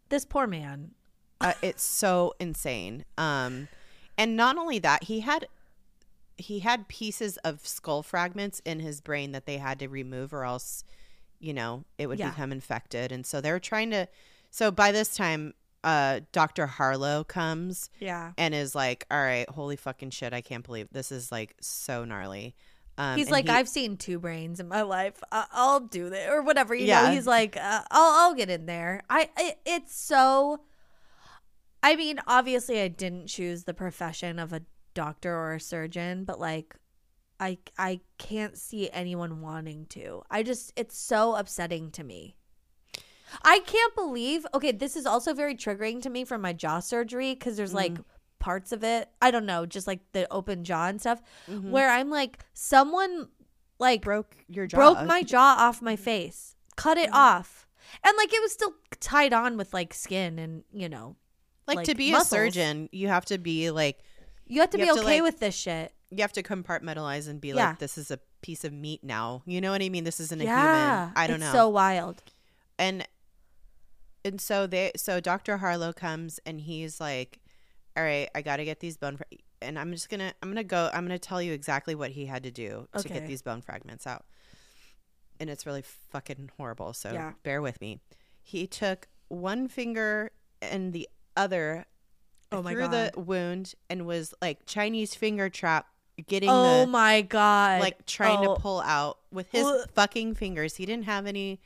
[0.08, 0.92] this poor man.
[1.40, 3.68] uh, it's so insane um
[4.18, 5.46] and not only that he had
[6.36, 10.44] he had pieces of skull fragments in his brain that they had to remove or
[10.44, 10.84] else
[11.38, 12.30] you know it would Yeah.
[12.30, 14.08] become infected and so they're trying to
[14.50, 18.32] so by this time uh dr harlow comes Yeah.
[18.36, 20.32] and is like, "All right, holy fucking shit!
[20.34, 22.54] I can't believe this is like so gnarly."
[22.98, 25.22] Um, He's like, he- I've seen two brains in my life.
[25.32, 26.74] I- I'll do that or whatever.
[26.74, 27.04] You Yeah.
[27.06, 29.02] know, he's like, uh, I'll, I'll get in there.
[29.08, 30.60] I, it, it's so.
[31.82, 34.60] I mean, obviously, I didn't choose the profession of a
[34.92, 36.76] doctor or a surgeon, but like,
[37.38, 40.20] I, I can't see anyone wanting to.
[40.30, 42.36] I just, it's so upsetting to me.
[43.42, 44.46] I can't believe.
[44.54, 47.98] Okay, this is also very triggering to me from my jaw surgery because there's like
[48.38, 49.08] parts of it.
[49.20, 51.70] I don't know, just like the open jaw and stuff, Mhm.
[51.70, 53.28] where I'm like, someone
[53.78, 54.76] like broke your jaw.
[54.76, 57.14] broke my jaw off my face, cut it Mhm.
[57.14, 57.66] off,
[58.04, 61.16] and like it was still tied on with like skin and you know,
[61.66, 62.26] like, like, to be muscles.
[62.26, 63.98] a surgeon, you have to be like
[64.46, 65.94] you have to You be have to, okay like- with this shit.
[66.10, 67.68] you have to compartmentalize and be Yeah.
[67.68, 70.02] like, "This is a piece of meat now." You know what I mean?
[70.02, 71.12] This isn't a yeah, human.
[71.16, 71.52] I don't it's know.
[71.52, 72.22] So wild.
[72.78, 73.06] and
[74.24, 75.58] and so they so Dr.
[75.58, 77.40] Harlow comes and he's like,
[77.96, 79.26] "All right, I got to get these bone." Fra-.
[79.62, 80.90] And I'm just gonna I'm gonna go.
[80.92, 84.06] I'm gonna tell you exactly what he had to do to get these bone fragments
[84.06, 84.24] out.
[85.38, 86.92] And it's really fucking horrible.
[86.92, 87.32] So Yeah.
[87.42, 88.00] bear with me.
[88.42, 90.30] He took one finger
[90.62, 91.86] and the other
[92.52, 95.86] Oh my through the wound and was like Chinese finger trap
[96.26, 97.80] getting Oh the my god!
[97.80, 98.54] like trying Oh.
[98.54, 100.76] to pull out with his fucking fingers.
[100.76, 101.60] He didn't have any.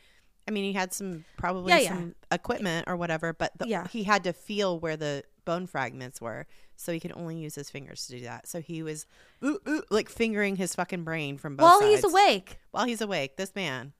[0.46, 1.88] I mean, he had some probably Yeah, yeah.
[1.88, 3.86] some equipment or whatever, but the, Yeah.
[3.88, 7.70] he had to feel where the bone fragments were, so he could only use his
[7.70, 8.46] fingers to do that.
[8.46, 9.06] So he was
[9.44, 12.58] ooh, ooh, like fingering his fucking brain from both while sides he's awake.
[12.72, 13.92] While he's awake, this man.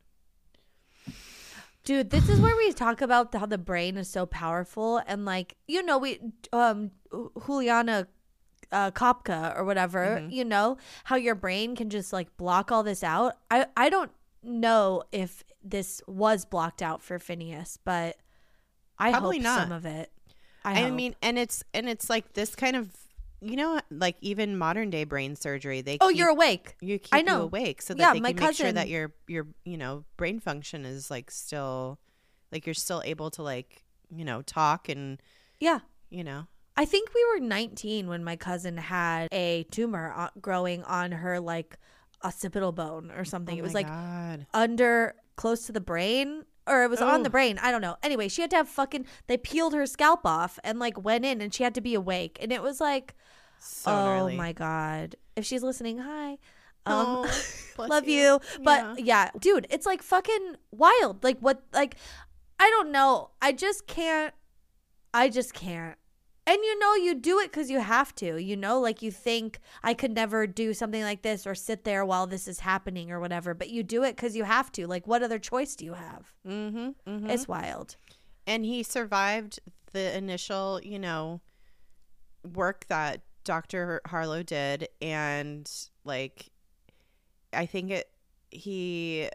[1.85, 5.55] Dude, this is where we talk about how the brain is so powerful and like
[5.69, 6.19] you know we
[6.53, 6.91] um
[7.47, 8.09] Juliana
[8.73, 10.33] uh, Kopka or whatever, Mhm.
[10.33, 13.37] you know, how your brain can just like block all this out.
[13.51, 14.11] I I don't
[14.43, 18.17] know if this was blocked out for Phineas, but
[18.99, 19.61] I Probably hope not.
[19.63, 20.13] some of it.
[20.65, 22.89] I, I, mean, and it's and it's like this kind of
[23.41, 26.77] you know like even modern day brain surgery they oh, keep- you're awake.
[26.81, 27.43] you keep I you know.
[27.43, 30.39] awake so that Yeah, they my can make sure that your your you know brain
[30.41, 31.99] function is like still
[32.53, 33.85] like you're still able to like
[34.15, 35.21] you know talk and
[35.61, 35.81] Yeah.
[36.09, 36.47] you know
[36.77, 41.39] I think we were 19 when my cousin had a tumor uh, growing on her
[41.39, 41.77] like
[42.23, 43.55] occipital bone or something.
[43.57, 44.47] Oh it was like God.
[44.55, 47.33] under close to the brain or it was on the Oh.
[47.33, 47.59] brain.
[47.63, 47.97] I don't know.
[48.03, 51.41] Anyway, she had to have fucking they peeled her scalp off and like went in
[51.41, 52.39] and she had to be awake.
[52.41, 53.15] And it was like,
[53.59, 54.37] so oh gnarly.
[54.37, 55.17] my god.
[55.37, 56.39] If she's listening, hi.
[56.87, 57.41] Um, Oh,
[57.89, 58.41] love you.
[58.63, 59.05] But Yeah.
[59.25, 59.31] yeah.
[59.39, 61.23] dude, it's like fucking wild.
[61.25, 61.97] Like what like
[62.59, 63.31] I don't know.
[63.43, 64.33] I just can't
[65.13, 65.97] I just can't.
[66.47, 68.37] And you know you do it cuz you have to.
[68.43, 72.05] You know like you think I could never do something like this or sit there
[72.05, 74.87] while this is happening or whatever, but you do it cuz you have to.
[74.87, 76.33] Like what other choice do you have?
[76.47, 77.31] Mm-hmm, mm-hmm.
[77.31, 77.97] It's wild.
[78.47, 79.59] and he survived
[79.93, 81.41] the initial, you know,
[82.53, 84.03] work that Dr.
[84.07, 85.71] Harlow did and
[86.05, 86.51] like
[87.55, 88.11] I think it
[88.51, 89.31] he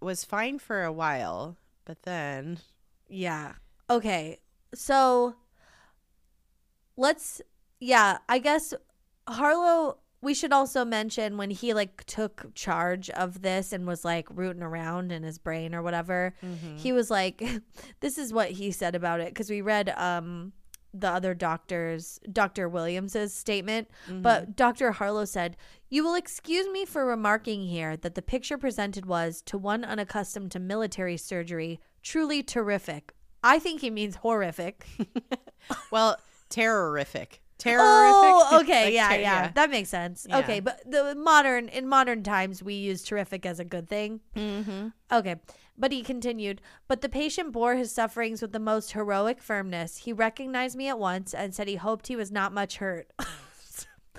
[0.00, 2.60] was fine for a while, but then
[3.08, 3.54] Yeah.
[3.90, 4.38] Okay.
[4.74, 5.34] So
[6.96, 7.40] let's
[7.80, 8.74] yeah, I guess
[9.28, 14.26] Harlow we should also mention when he like took charge of this and was like
[14.30, 16.34] rooting around in his brain or whatever.
[16.76, 17.42] He was like
[18.00, 20.52] this is what he said about it cuz we read um
[20.94, 22.70] the other doctor's Dr.
[22.70, 23.88] Williams's statement,
[24.22, 24.92] but Dr.
[24.92, 25.58] Harlow said,
[25.90, 30.52] "You will excuse me for remarking here that the picture presented was to one unaccustomed
[30.52, 33.12] to military surgery truly terrific.
[33.42, 34.86] I think he means horrific.
[35.90, 36.16] well,
[36.50, 37.40] terrorific.
[37.58, 37.78] Terrorific.
[37.80, 40.26] Oh, okay, Like yeah, ter- yeah, that makes sense.
[40.28, 40.38] Yeah.
[40.40, 44.20] Okay, but the modern in modern times we use terrific as a good thing.
[44.34, 44.88] Mm-hmm.
[45.10, 45.36] Okay.
[45.78, 49.98] But he continued, but the patient bore his sufferings with the most heroic firmness.
[49.98, 53.10] He recognized me at once and said he hoped he was not much hurt.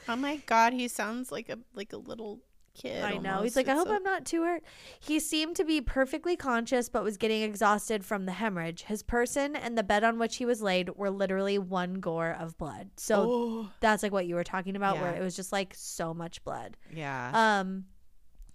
[0.09, 2.39] Oh my god, he sounds like a like a little
[2.77, 3.03] kid.
[3.03, 3.29] I know.
[3.31, 3.43] almost.
[3.43, 4.63] He's like, I It's hope I'm not too hurt.
[4.99, 8.83] He seemed to be perfectly conscious, but was getting exhausted from the hemorrhage.
[8.83, 12.57] His person and the bed on which he was laid were literally one gore of
[12.57, 12.91] blood.
[12.97, 15.19] So Oh, that's like what you were talking about, where Yeah.
[15.19, 16.77] it was just like so much blood.
[16.93, 17.31] yeah.
[17.33, 17.85] Um,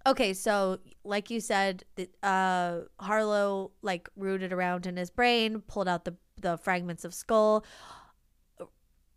[0.07, 5.89] okay, so like you said, the, uh, Harlow like rooted around in his brain, pulled
[5.89, 7.65] out the the fragments of skull.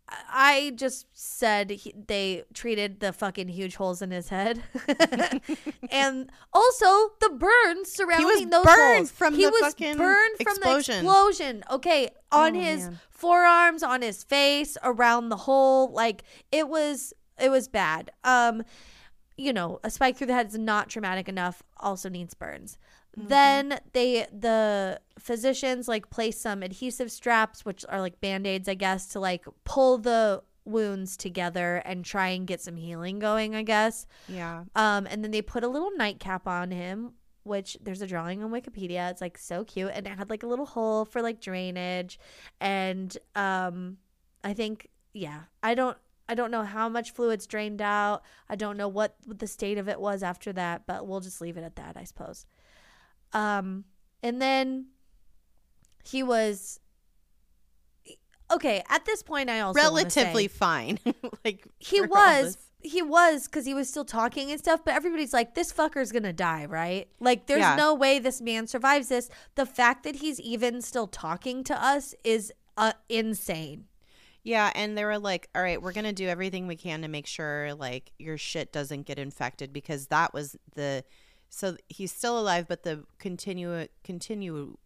[0.08, 4.62] I just said he, they treated the fucking huge holes in his head,
[5.90, 6.86] and also
[7.20, 9.10] the burns surrounding those burned holes.
[9.10, 11.04] from he the was fucking burned from explosion.
[11.04, 11.64] the explosion.
[11.70, 13.00] Okay, on Oh, his man.
[13.10, 15.90] forearms, on his face, around the hole.
[15.90, 18.10] Like it was, it was bad.
[18.22, 18.62] Um,
[19.36, 21.62] you know, a spike through the head is not traumatic enough.
[21.78, 22.78] Also needs burns.
[23.16, 29.06] Then they the physicians like place some adhesive straps, which are like band-aids, I guess,
[29.08, 34.06] to like pull the wounds together and try and get some healing going, I guess.
[34.28, 34.64] yeah.
[34.74, 37.12] Um, and then they put a little nightcap on him,
[37.44, 39.10] which there's a drawing on Wikipedia.
[39.10, 42.18] It's like so cute, and it had like a little hole for like drainage,
[42.60, 43.98] and um,
[44.44, 45.96] I think yeah, I don't.
[46.28, 48.24] I don't know how much fluids drained out.
[48.48, 51.40] I don't know what, what the state of it was after that, but we'll just
[51.40, 52.46] leave it at that, I suppose.
[53.36, 53.84] Um,
[54.22, 54.86] and then
[56.04, 56.80] he was
[58.50, 58.82] okay.
[58.88, 60.98] At this point, I also wanna say- Relatively fine.
[61.44, 65.56] like he was he was because he was still talking and stuff but everybody's like
[65.56, 67.74] this fucker's gonna die right like there's Yeah.
[67.74, 72.14] no way this man survives this the fact that he's even still talking to us
[72.22, 73.86] is uh, insane
[74.44, 77.26] Yeah, and they were like, "All right, we're gonna do everything we can to make
[77.26, 81.02] sure like your shit doesn't get infected because that was the
[81.48, 84.76] so he's still alive, but the continue continue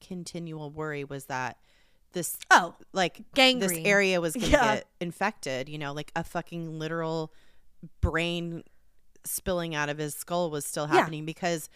[0.00, 1.56] continual worry was that
[2.12, 3.58] this oh like Gangrene.
[3.60, 4.74] this area was gonna Yeah.
[4.76, 5.68] get infected.
[5.68, 7.32] You know, like a fucking literal
[8.00, 8.62] brain
[9.24, 10.94] spilling out of his skull was still Yeah.
[10.98, 11.68] happening because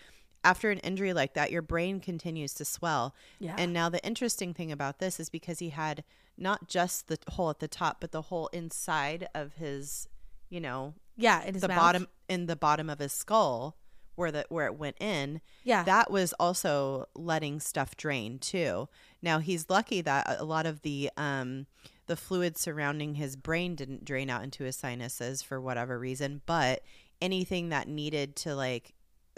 [0.42, 3.14] after an injury like that, your brain continues to swell.
[3.38, 6.02] yeah And now the interesting thing about this is because he had
[6.38, 10.08] not just the hole at the top, but the hole inside of his,
[10.48, 11.76] you know, yeah in his the mouth.
[11.76, 13.76] bottom in the bottom of his skull
[14.14, 15.40] where the where it went in.
[15.64, 18.88] yeah That was also letting stuff drain too.
[19.22, 21.66] Now he's lucky that a lot of the um
[22.06, 26.82] the fluid surrounding his brain didn't drain out into his sinuses for whatever reason, but
[27.20, 28.94] anything that needed to like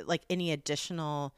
[0.07, 1.35] like any additional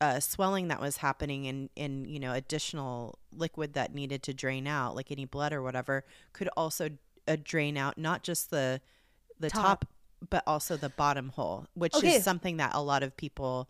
[0.00, 4.66] uh, swelling that was happening and in you know additional liquid that needed to drain
[4.66, 6.90] out like any blood or whatever could also
[7.28, 8.80] uh, drain out not just the
[9.38, 9.62] the Top.
[9.62, 9.84] top,
[10.30, 12.16] but also the bottom hole which Okay.
[12.16, 13.68] is something that a lot of people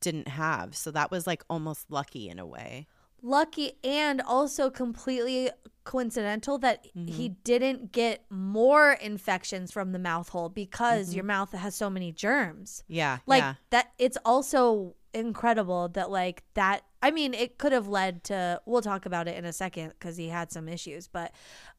[0.00, 2.86] didn't have so that was like almost lucky in a way
[3.22, 5.50] lucky and also completely
[5.84, 7.12] coincidental that Mm-hmm.
[7.12, 11.14] he didn't get more infections from the mouth hole because Mm-hmm.
[11.16, 16.42] your mouth has so many germs yeah like yeah that it's also incredible that like
[16.54, 19.90] that i mean it could have led to we'll talk about it in a second
[19.90, 21.32] because he had some issues but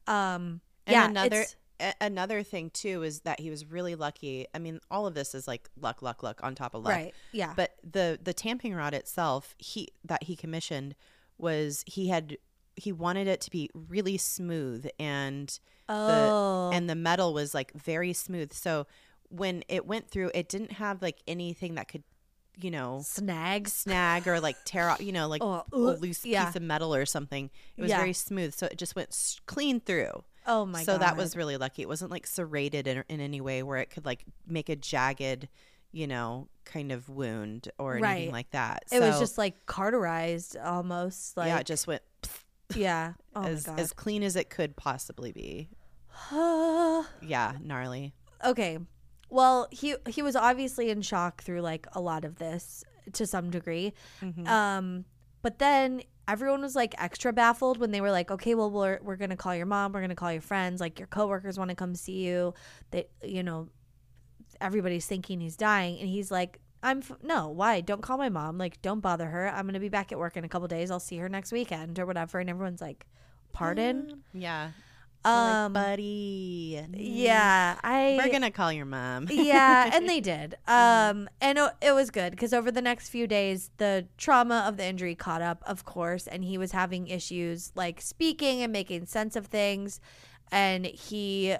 [0.06, 1.44] um And yeah another
[1.80, 4.46] a- another thing too is that he was really lucky.
[4.54, 6.92] I mean, all of this is like luck, luck, luck on top of luck.
[6.94, 10.94] right yeah But the the tamping rod itself, he that he commissioned
[11.38, 12.38] was he had
[12.76, 15.58] he wanted it to be really smooth and
[15.88, 18.52] oh and the metal was like very smooth.
[18.52, 18.86] So
[19.28, 22.04] when it went through, it didn't have like anything that could,
[22.58, 26.46] you know, snag snag or like tear off, you know, like Oh, a loose yeah.
[26.46, 27.50] piece of metal or something.
[27.76, 27.98] It was Yeah.
[27.98, 29.14] very smooth, so it just went
[29.46, 30.22] clean through.
[30.46, 31.02] Oh my so god.
[31.02, 31.82] that was really lucky.
[31.82, 35.48] It wasn't like serrated in, in any way where it could like make a jagged,
[35.92, 38.84] you know, kind of wound or anything like that.
[38.92, 41.36] It was just like cauterized almost.
[41.36, 42.02] Like yeah, it just went
[42.74, 43.14] yeah.
[43.34, 43.80] Oh as my god.
[43.80, 45.68] as clean as it could possibly be.
[47.22, 48.14] Yeah, gnarly.
[48.44, 48.78] okay.
[49.28, 53.50] Well, he he was obviously in shock through like a lot of this to some
[53.50, 53.92] degree.
[54.22, 54.46] Mm-hmm.
[54.46, 55.04] Um,
[55.42, 59.16] but then everyone was like extra baffled when they were like, "Okay, well, we're we're
[59.16, 59.92] gonna call your mom.
[59.92, 60.80] We're gonna call your friends.
[60.80, 62.54] Like your coworkers want to come see you.
[62.90, 63.68] They, you know,
[64.60, 67.80] everybody's thinking he's dying, and he's like." I'm f- no, why?
[67.80, 68.58] Don't call my mom.
[68.58, 69.48] Like, don't bother her.
[69.48, 70.90] I'm gonna be back at work in a couple days.
[70.90, 72.38] I'll see her next weekend or whatever.
[72.38, 73.06] And everyone's like,
[73.52, 74.18] "Pardon?" Mm.
[74.34, 74.70] Yeah.
[75.26, 76.80] They're like, Um, buddy.
[76.94, 78.18] yeah, I.
[78.22, 79.26] We're gonna call your mom.
[79.30, 80.56] yeah, and they did.
[80.68, 84.76] Um, and it, it was good because over the next few days, the trauma of
[84.76, 89.06] the injury caught up, of course, and he was having issues like speaking and making
[89.06, 90.00] sense of things,
[90.52, 91.56] and he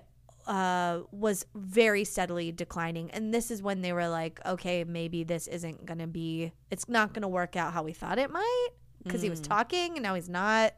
[0.46, 5.48] uh was very steadily declining and this is when they were like okay maybe this
[5.48, 8.68] isn't gonna be it's not gonna work out how we thought it might
[9.02, 10.72] because he was talking and now he's not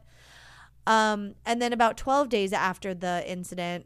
[0.89, 3.85] um and then about 12 days after the incident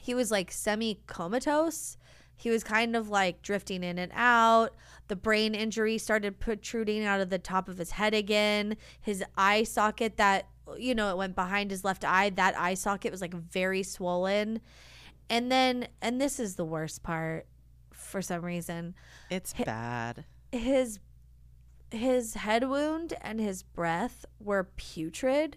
[0.00, 1.96] he was like semi comatose.
[2.36, 4.70] He was kind of like drifting in and out.
[5.08, 8.76] The brain injury started protruding out of the top of his head again.
[9.00, 10.46] His eye socket that,
[10.78, 14.60] you know, it went behind his left eye, that eye socket was like very swollen.
[15.28, 17.48] And then, and this is the worst part
[17.92, 18.94] for some reason,
[19.30, 20.24] It's bad.
[20.52, 21.00] his
[21.90, 25.56] his head wound and his breath were putrid.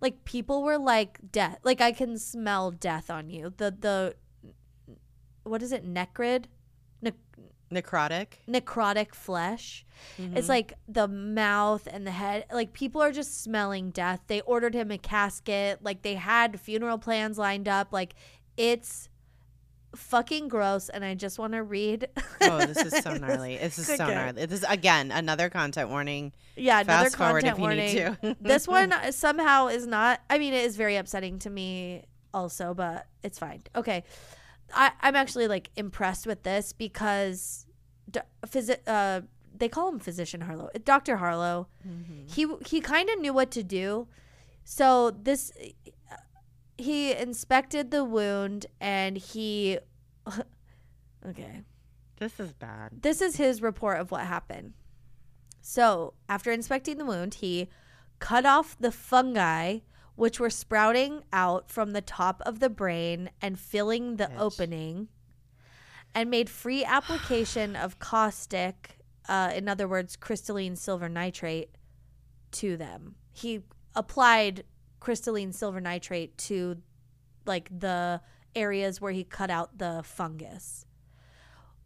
[0.00, 1.58] Like people were like death.
[1.64, 3.52] Like I can smell death on you.
[3.56, 4.14] The the
[5.44, 5.84] what is it?
[5.84, 6.44] Necrid,
[7.02, 7.12] ne-
[7.72, 8.26] Necrotic.
[8.48, 9.84] necrotic flesh.
[10.18, 10.36] Mm-hmm.
[10.36, 12.44] It's like the mouth and the head.
[12.52, 14.20] Like people are just smelling death.
[14.26, 15.80] They ordered him a casket.
[15.82, 17.88] Like they had funeral plans lined up.
[17.92, 18.14] Like
[18.56, 19.08] it's
[19.96, 20.88] fucking gross.
[20.88, 22.08] And I just want to read.
[22.40, 23.56] Oh, this is so gnarly.
[23.56, 24.46] This is so gnarly.
[24.46, 26.32] This is again another content warning.
[26.56, 28.36] Yeah, another Fast forward content if you need warning.
[28.36, 28.36] to.
[28.48, 30.20] this one somehow is not.
[30.28, 33.62] I mean, it is very upsetting to me also, but it's fine.
[33.74, 34.04] Okay,
[34.74, 37.66] I, I'm actually like impressed with this because,
[38.10, 39.22] d- physi- uh,
[39.56, 41.68] they call him Physician Harlow, Doctor Harlow.
[42.26, 44.08] He he kind of knew what to do.
[44.64, 45.50] So this,
[46.78, 49.78] he inspected the wound and he.
[51.26, 51.62] okay.
[52.18, 53.02] This is bad.
[53.02, 54.72] This is his report of what happened.
[55.60, 57.68] So, after inspecting the wound, he
[58.18, 59.80] cut off the fungi
[60.18, 64.36] which were sprouting out from the top of the brain and filling the Bitch.
[64.36, 65.08] opening,
[66.12, 68.98] and made free application of caustic,
[69.28, 71.70] uh, in other words, crystalline silver nitrate,
[72.50, 73.14] to them.
[73.30, 73.62] He
[73.94, 74.64] applied
[75.00, 76.78] crystalline silver nitrate to
[77.46, 78.20] like the
[78.54, 80.86] areas where he cut out the fungus.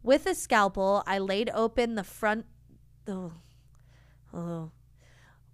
[0.01, 2.45] With a scalpel, I laid open the front.
[3.07, 3.33] Oh,
[4.33, 4.71] oh.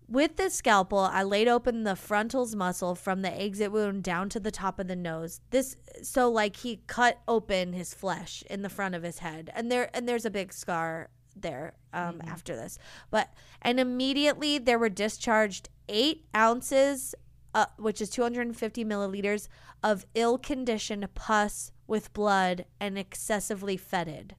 [0.08, 4.40] With the scalpel, I laid open the frontalis muscle from the exit wound down to
[4.40, 5.40] the top of the nose.
[5.52, 9.72] This so like he cut open his flesh in the front of his head, and
[9.72, 12.80] there and there's a big scar there um, after this.
[13.12, 13.32] But
[13.62, 17.14] and immediately there were discharged eight ounces,
[17.54, 19.48] uh, which is 250 milliliters
[19.84, 24.36] of ill-conditioned pus with blood and excessively fetid.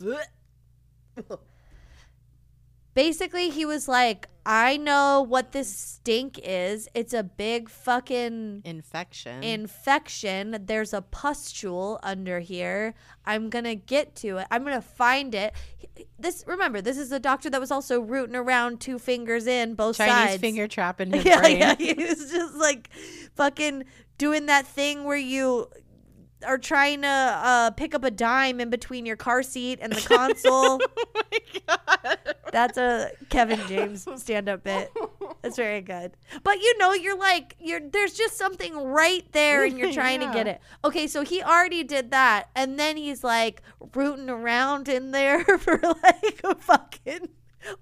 [2.94, 6.88] Basically, he was like, I know what this stink is.
[6.94, 9.42] It's a big fucking Infection.
[9.44, 10.56] infection.
[10.66, 12.94] There's a pustule under here.
[13.26, 14.46] I'm gonna get to it.
[14.50, 15.52] I'm gonna find it.
[16.18, 19.98] This remember, this is a doctor that was also rooting around two fingers in both
[19.98, 20.40] Chinese sides.
[20.40, 21.58] finger trapping in his yeah, brain.
[21.58, 21.74] yeah.
[21.76, 22.88] He was just like
[23.34, 23.84] fucking
[24.18, 25.68] doing that thing where you
[26.46, 30.00] are trying to uh, pick up a dime in between your car seat and the
[30.16, 30.80] console.
[31.68, 32.14] oh
[32.52, 34.90] That's a Kevin James stand-up bit.
[35.44, 36.12] It's very good.
[36.42, 40.26] But you know, you're like, you're there's just something right there, and you're trying to
[40.32, 40.60] get it.
[40.84, 43.62] Okay, so he already did that, and then he's like
[43.94, 47.28] rooting around in there for like a fucking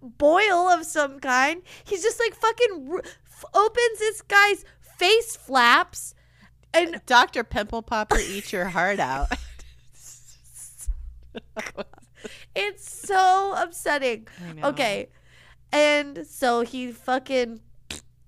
[0.03, 1.63] boil of some kind.
[1.85, 6.15] He's just like fucking ro- f- opens this guy's face flaps,
[6.75, 7.45] and Dr.
[7.45, 9.29] Pimple Popper, eat your heart out.
[12.55, 14.27] It's so upsetting.
[14.65, 15.09] Okay.
[15.71, 17.61] And so he fucking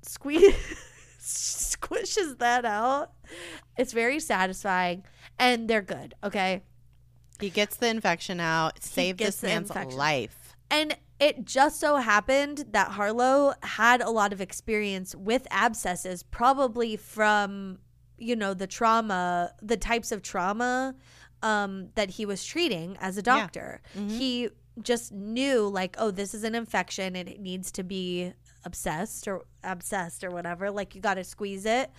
[0.03, 0.55] squeeze
[1.21, 3.13] squishes that out.
[3.77, 5.05] It's very satisfying
[5.39, 6.63] and they're good, okay?
[7.41, 10.55] He gets the infection out, saved this man's life.
[10.71, 16.97] And it just so happened that Harlow had a lot of experience with abscesses, probably
[16.97, 17.79] from,
[18.21, 20.95] you know, the trauma, the types of trauma
[21.43, 23.81] um, that he was treating as a doctor.
[24.09, 24.51] He
[24.83, 28.33] just knew, like, oh, this is an infection and it needs to be
[28.65, 30.71] obsessed or obsessed or whatever.
[30.71, 31.91] Like, you got to squeeze it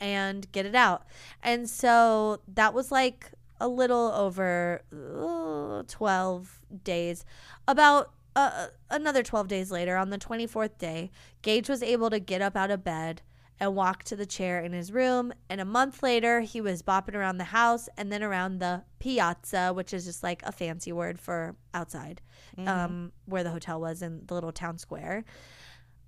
[0.00, 1.04] and get it out.
[1.42, 7.24] And so that was like a little over uh, 12 days.
[7.66, 11.10] About uh, another 12 days later, on the 24th day,
[11.42, 13.22] Gage was able to get up out of bed
[13.58, 15.32] and walked to the chair in his room.
[15.48, 19.72] And a month later, he was bopping around the house and then around the piazza,
[19.72, 22.20] which is just like a fancy word for outside,
[22.66, 25.24] um, where the hotel was in the little town square.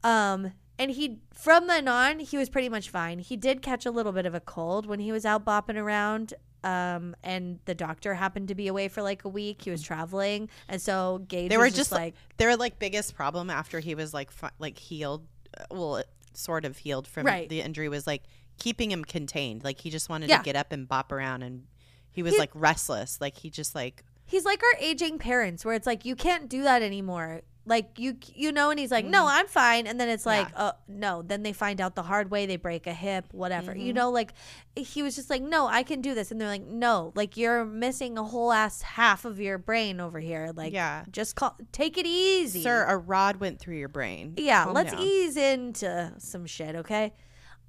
[0.04, 3.18] Um, and he, from then on, he was pretty much fine.
[3.18, 6.34] He did catch a little bit of a cold when he was out bopping around.
[6.64, 9.62] Um, and the doctor happened to be away for like a week.
[9.62, 13.48] He was traveling, and so Gage They were just, just like, Their like biggest problem
[13.48, 15.24] after he was like fi- like healed,
[15.56, 16.02] uh, well,
[16.38, 17.48] sort of healed from Right.
[17.48, 18.22] the injury was like
[18.58, 19.64] keeping him contained.
[19.64, 20.38] Like he just wanted Yeah.
[20.38, 21.66] to get up and bop around, and
[22.10, 23.20] he was He- like restless.
[23.20, 26.62] Like he just like he's like our aging parents, where it's like you can't do
[26.62, 27.42] that anymore.
[27.68, 29.86] Like you, you know, and he's like, no, I'm fine.
[29.86, 30.48] And then it's like.
[30.48, 30.70] Yeah.
[30.70, 31.22] oh no.
[31.22, 32.46] Then they find out the hard way.
[32.46, 33.72] They break a hip, whatever.
[33.72, 33.80] Mm-hmm.
[33.80, 34.32] You know, like
[34.74, 36.30] he was just like, no, I can do this.
[36.30, 40.18] And they're like, no, like you're missing a whole ass half of your brain over
[40.18, 40.50] here.
[40.54, 41.04] Like, Yeah.
[41.10, 44.34] just call, take it easy, sir, a rod went through your brain.
[44.36, 47.12] Yeah, Calm let's down." ease into some shit, okay?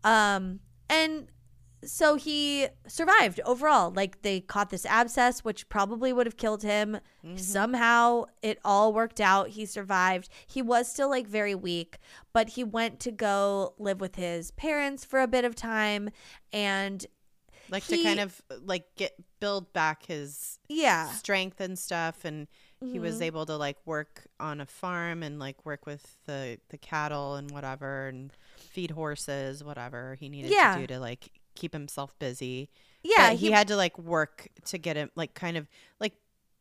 [0.04, 1.28] Um and
[1.84, 3.92] so he survived overall.
[3.92, 7.00] Like they caught this abscess which probably would have killed him.
[7.26, 7.38] Mm-hmm.
[7.38, 9.50] Somehow it all worked out.
[9.50, 10.30] He survived.
[10.48, 11.98] He was still like very weak,
[12.34, 16.10] but he went to go live with his parents for a bit of time
[16.52, 17.06] and
[17.72, 21.08] like he- to kind of like get build back his yeah.
[21.12, 22.48] strength and stuff and
[22.82, 23.02] he Mm-hmm.
[23.02, 27.36] was able to like work on a farm and like work with the the cattle
[27.36, 30.76] and whatever and feed horses whatever he needed Yeah.
[30.76, 31.30] to do to like
[31.60, 32.70] keep himself busy
[33.04, 35.68] Yeah, But he, had to like work to get him like kind of
[36.00, 36.14] like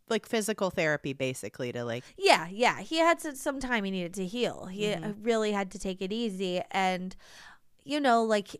[0.09, 2.81] like physical therapy basically to like Yeah, yeah.
[2.81, 4.67] He had some, some time he needed to heal.
[4.67, 5.05] He Mm-hmm.
[5.05, 6.63] uh, really had to take it easy.
[6.71, 7.15] And,
[7.85, 8.57] you know, like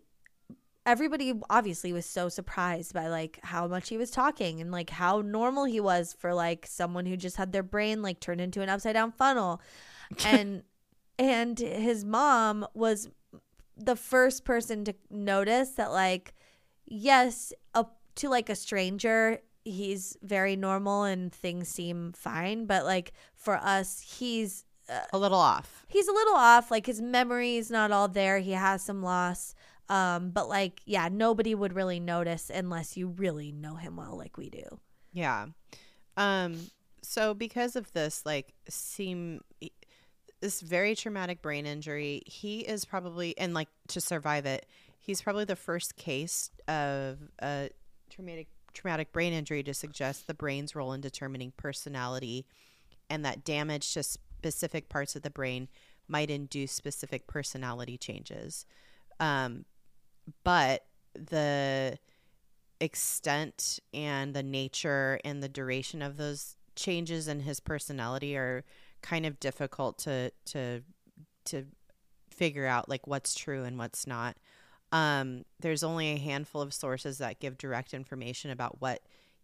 [0.87, 5.21] everybody obviously was so surprised by like how much he was talking and like how
[5.21, 8.69] normal he was for like someone who just had their brain like turned into an
[8.69, 9.61] upside down funnel.
[10.25, 10.63] And,
[11.19, 13.09] and his mom was
[13.79, 16.35] the first person to notice that like,
[16.87, 22.67] yes, up to like a stranger, he's very normal and things seem fine.
[22.67, 24.65] But like for us, he's
[25.13, 26.71] a little off he's a little off.
[26.71, 28.39] Like his memory is not all there.
[28.39, 29.55] He has some loss.
[29.91, 34.37] Um, but like, yeah, nobody would really notice unless you really know him well, like
[34.37, 34.81] we do.
[35.13, 35.47] yeah
[36.17, 36.59] um
[37.03, 39.41] so because of this like seem
[40.41, 42.23] this very traumatic brain injury.
[42.27, 44.67] He is probably and like to survive it
[45.09, 47.71] he's probably the first case of a
[48.11, 52.45] traumatic traumatic brain injury to suggest the brain's role in determining personality
[53.09, 55.67] and that damage to specific parts of the brain
[56.09, 58.67] might induce specific personality changes.
[59.19, 59.65] Um,
[60.45, 60.85] but
[61.15, 61.99] the
[62.81, 68.63] extent and the nature and the duration of those changes in his personality are
[69.09, 70.83] kind of difficult to to
[71.47, 71.65] to
[72.31, 74.37] figure out like what's true and what's not.
[74.93, 79.01] Um there's only a handful of sources that give direct information about what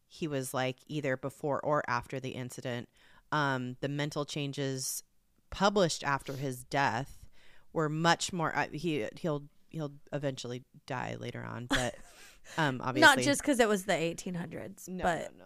[0.06, 2.88] he was like either before or after the incident.
[3.32, 5.02] Um the mental changes
[5.50, 7.24] published after his death
[7.72, 11.94] were much more uh, he he'll he'll eventually die later on but
[12.58, 15.44] um obviously Not just because it was the 1800s, no but no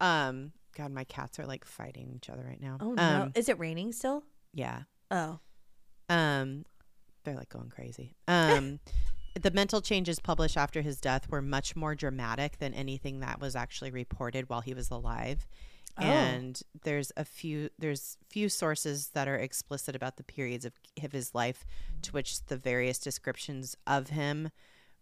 [0.00, 0.06] no.
[0.06, 2.78] Um god my cats are like fighting each other right now.
[2.80, 4.24] Oh no, um is it raining still?
[4.52, 4.82] yeah.
[5.10, 5.38] Oh,
[6.08, 6.64] um
[7.24, 8.14] they're like going crazy.
[8.28, 8.80] Um
[9.40, 13.56] the mental changes published after his death were much more dramatic than anything that was
[13.56, 15.46] actually reported while he was alive.
[15.96, 16.02] Oh.
[16.02, 21.12] and there's a few there's few sources that are explicit about the periods of, of
[21.12, 21.64] his life
[22.02, 24.50] to which the various descriptions of him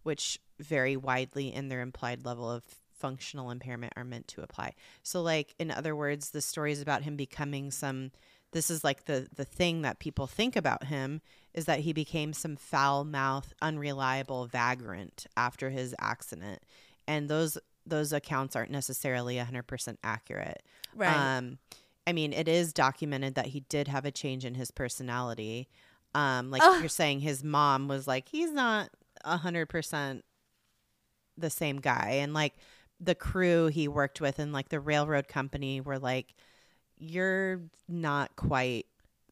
[0.03, 2.63] which vary widely in their implied level of
[3.03, 4.73] functional impairment are meant to apply
[5.03, 8.11] so like in other words the stories about him becoming some
[8.53, 11.21] this is like the the thing that people think about him
[11.53, 16.63] is that he became some foul mouthed unreliable vagrant after his accident
[17.05, 20.63] and those those accounts aren't necessarily 100% accurate
[20.95, 21.37] right.
[21.37, 21.57] um,
[22.05, 25.69] I mean, it is documented that he did have a change in his personality.
[26.13, 26.81] Um, like Ugh.
[26.81, 28.89] you're saying, his mom was like, he's not
[29.23, 30.23] a hundred percent
[31.37, 32.53] the same guy, and like
[33.03, 36.33] the crew he worked with and like the railroad company were like,
[36.97, 38.85] you're not quite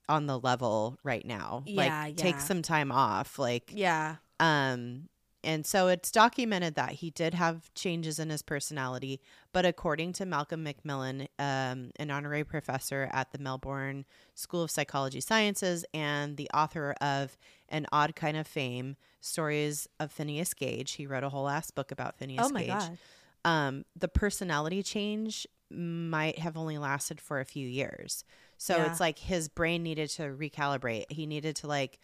[0.09, 1.63] on the level right now.
[1.65, 3.39] Yeah, like take some time off.
[3.39, 4.17] Like Yeah.
[4.39, 5.07] um
[5.43, 9.19] and so it's documented that he did have changes in his personality,
[9.53, 14.05] but according to Malcolm Macmillan, um, an honorary professor at the Melbourne
[14.35, 20.11] School of Psychology Sciences and the author of An Odd Kind of Fame, Stories of
[20.11, 22.97] Phineas Gage, he wrote a whole ass book about Phineas oh my Gage god.
[23.45, 28.23] Um, the personality change might have only lasted for a few years.
[28.57, 28.85] So Yeah.
[28.85, 31.11] it's like his brain needed to recalibrate.
[31.11, 31.99] He needed to like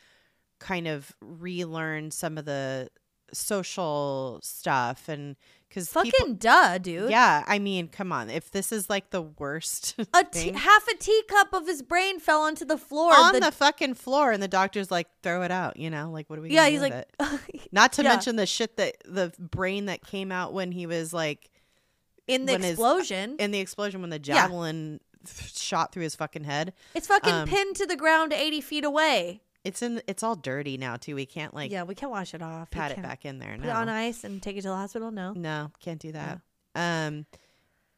[0.60, 2.90] kind of relearn some of the
[3.34, 5.36] social stuff and
[5.70, 7.10] because Fucking duh, dude.
[7.12, 8.30] yeah, I mean, come on.
[8.30, 12.42] If this is like the worst A thing half a teacup of his brain fell
[12.42, 13.12] onto the floor.
[13.14, 16.30] on The- the, fucking floor, and the doctor's like, throw it out, you know, like
[16.30, 16.52] what are we?
[16.52, 17.06] yeah, he's like?
[17.74, 18.10] Not to Yeah.
[18.10, 21.52] mention the shit that the brain that came out when he was like
[22.28, 23.36] in the his- explosion.
[23.38, 26.72] in the explosion when the javelin f- shot through his fucking head.
[26.96, 29.42] it's fucking um, pinned to the ground 80 feet away.
[29.68, 30.02] It's in.
[30.08, 31.14] It's all dirty now too.
[31.16, 32.72] We can't like yeah, we can't wash it off.
[32.72, 33.52] Pat it back in there.
[33.58, 35.12] Put No, it on ice and take it to the hospital.
[35.12, 35.34] No.
[35.34, 36.40] no, can't do that.
[36.74, 37.26] Um,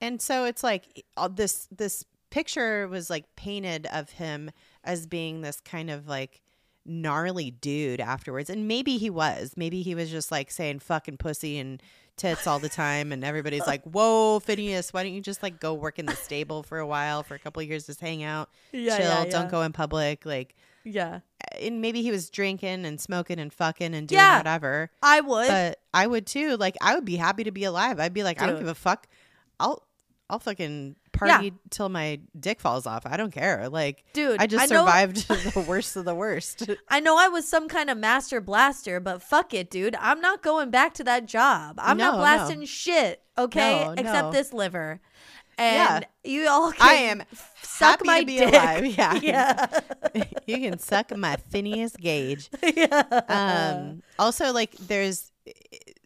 [0.01, 1.67] and so it's like all this.
[1.71, 4.51] This picture was like painted of him
[4.83, 6.41] as being this kind of like
[6.85, 9.53] gnarly dude afterwards, and maybe he was.
[9.55, 11.81] Maybe he was just like saying fucking pussy and
[12.17, 15.73] tits all the time, and everybody's like, "Whoa, Phineas, why don't you just like go
[15.73, 18.49] work in the stable for a while, for a couple of years, just hang out,
[18.71, 21.19] Yeah, chill, yeah, don't go in public, like." Yeah,
[21.59, 24.37] and maybe he was drinking and smoking and fucking and doing Yeah.
[24.37, 24.89] whatever.
[25.03, 25.47] I would.
[25.47, 26.57] But I would too.
[26.57, 27.99] Like I would be happy to be alive.
[27.99, 29.07] I'd be like, I don't give a fuck.
[29.59, 29.83] I'll
[30.31, 33.03] I'll fucking party till my dick falls off.
[33.05, 33.67] I don't care.
[33.67, 36.69] Like Dude, I just I know- survived the worst of the worst.
[36.89, 39.95] I know I was some kind of master blaster, but fuck it, dude.
[39.99, 41.77] I'm not going back to that job.
[41.79, 42.17] I'm No, not no.
[42.19, 43.83] blasting shit, okay?
[43.85, 44.31] No, Except no.
[44.31, 45.01] this liver.
[45.57, 47.23] And you all can I am
[47.61, 48.53] suck my dick.
[48.53, 48.85] alive.
[48.97, 49.13] Yeah.
[49.21, 49.79] Yeah.
[50.45, 52.49] you can suck my Phineas Gage.
[52.75, 53.03] yeah.
[53.27, 55.31] um also like there's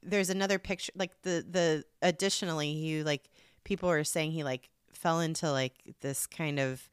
[0.01, 3.29] there's another picture like the the additionally you like
[3.63, 6.87] people are saying he like fell into like this kind of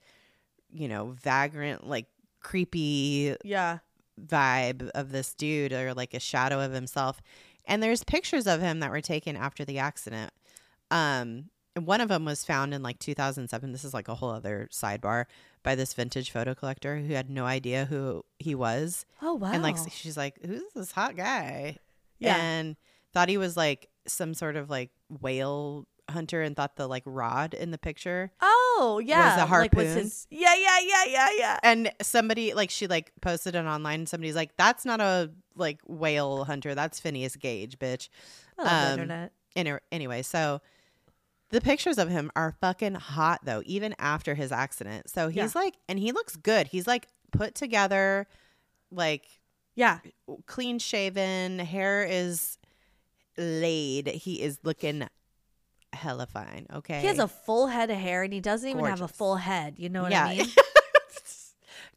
[0.72, 2.06] you know vagrant like
[2.40, 3.78] creepy yeah.
[4.24, 7.20] vibe of this dude or like a shadow of himself
[7.66, 10.32] and there's pictures of him that were taken after the accident
[10.90, 11.44] um
[11.76, 14.68] and one of them was found in like 2007 this is like a whole other
[14.72, 15.26] sidebar
[15.62, 19.52] by this vintage photo collector who had no idea who he was Oh wow.
[19.52, 21.76] and like she's like, "Who's this hot guy?"
[22.18, 22.36] Yeah.
[22.36, 22.76] And
[23.12, 27.54] thought he was like some sort of like whale hunter and thought the like rod
[27.54, 28.32] in the picture.
[28.40, 29.26] oh yeah.
[29.26, 29.96] was a Like, harpoon.
[29.98, 31.58] his- yeah, yeah, yeah, yeah, yeah.
[31.62, 35.80] And somebody like she like posted it online and somebody's like, "That's not a like
[35.86, 36.74] whale hunter.
[36.74, 38.08] That's Phineas Gage, bitch."
[38.58, 39.32] I love the um, internet.
[39.56, 40.60] Any- anyway, so
[41.50, 45.10] the pictures of him are fucking hot though, even after his accident.
[45.10, 46.68] So he's like, and he looks good.
[46.68, 48.26] He's like put together,
[48.90, 49.24] like
[49.74, 49.98] Yeah.
[50.46, 52.56] clean shaven, hair is
[53.36, 54.06] laid.
[54.08, 55.08] He is looking
[55.92, 56.66] hella fine.
[56.72, 57.00] Okay.
[57.00, 59.74] He has a full head of hair and he doesn't even have a full head.
[59.78, 60.24] You know what yeah.
[60.26, 60.46] I mean?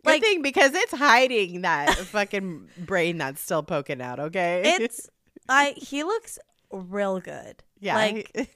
[0.03, 4.19] Good Like- thing because it's hiding that fucking brain that's still poking out.
[4.19, 4.61] Okay.
[4.81, 5.09] It's
[5.49, 6.39] I he looks
[6.71, 7.63] real good.
[7.79, 7.95] yeah.
[7.95, 8.49] Like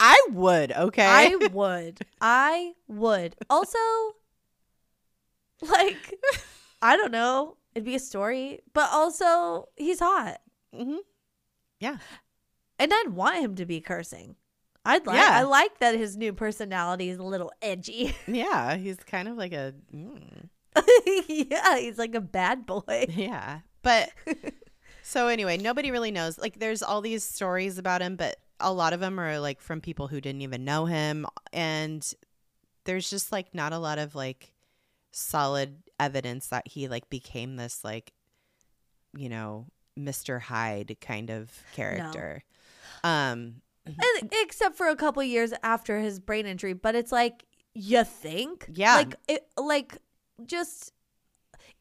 [0.00, 0.72] I would.
[0.72, 1.06] Okay.
[1.06, 1.98] I would.
[2.20, 3.36] I would.
[3.50, 3.78] Also
[5.62, 6.14] like
[6.82, 7.56] I don't know.
[7.74, 10.38] It'd be a story, but also he's hot.
[10.74, 10.98] Mhm.
[11.80, 11.98] Yeah.
[12.78, 14.36] And I'd want him to be cursing.
[14.84, 15.30] I'd like Yeah.
[15.30, 18.14] I like that his new personality is a little edgy.
[18.26, 18.76] Yeah.
[18.76, 19.74] He's kind of like a.
[19.94, 20.48] mm.
[21.26, 23.06] yeah, he's like a bad boy.
[23.10, 23.60] Yeah.
[23.82, 24.10] But
[25.02, 26.38] so anyway, nobody really knows.
[26.38, 29.80] Like there's all these stories about him, but a lot of them are like from
[29.80, 32.14] people who didn't even know him and
[32.84, 34.52] there's just like not a lot of like
[35.12, 38.12] solid evidence that he like became this like
[39.16, 39.66] you know,
[39.98, 40.40] Mr.
[40.40, 42.42] Hyde kind of character.
[43.02, 43.56] Um
[44.42, 48.96] except for a couple years after his brain injury but it's like you think Yeah.
[48.96, 49.98] like it like
[50.44, 50.92] just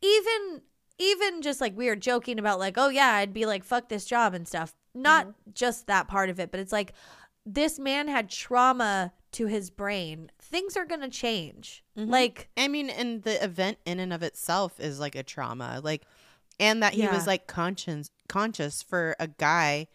[0.02, 0.62] even
[1.00, 4.06] even just like we were joking about like oh yeah i'd be like fuck this
[4.06, 6.94] job and stuff not just that part of it but it's like
[7.46, 12.10] this man had trauma to his brain things are gonna change Mhm.
[12.10, 15.80] like I mean, and the event in and of itself is like a trauma.
[15.84, 16.04] Like
[16.60, 17.14] and that he Yeah.
[17.14, 19.88] was like conscious conscious for a guy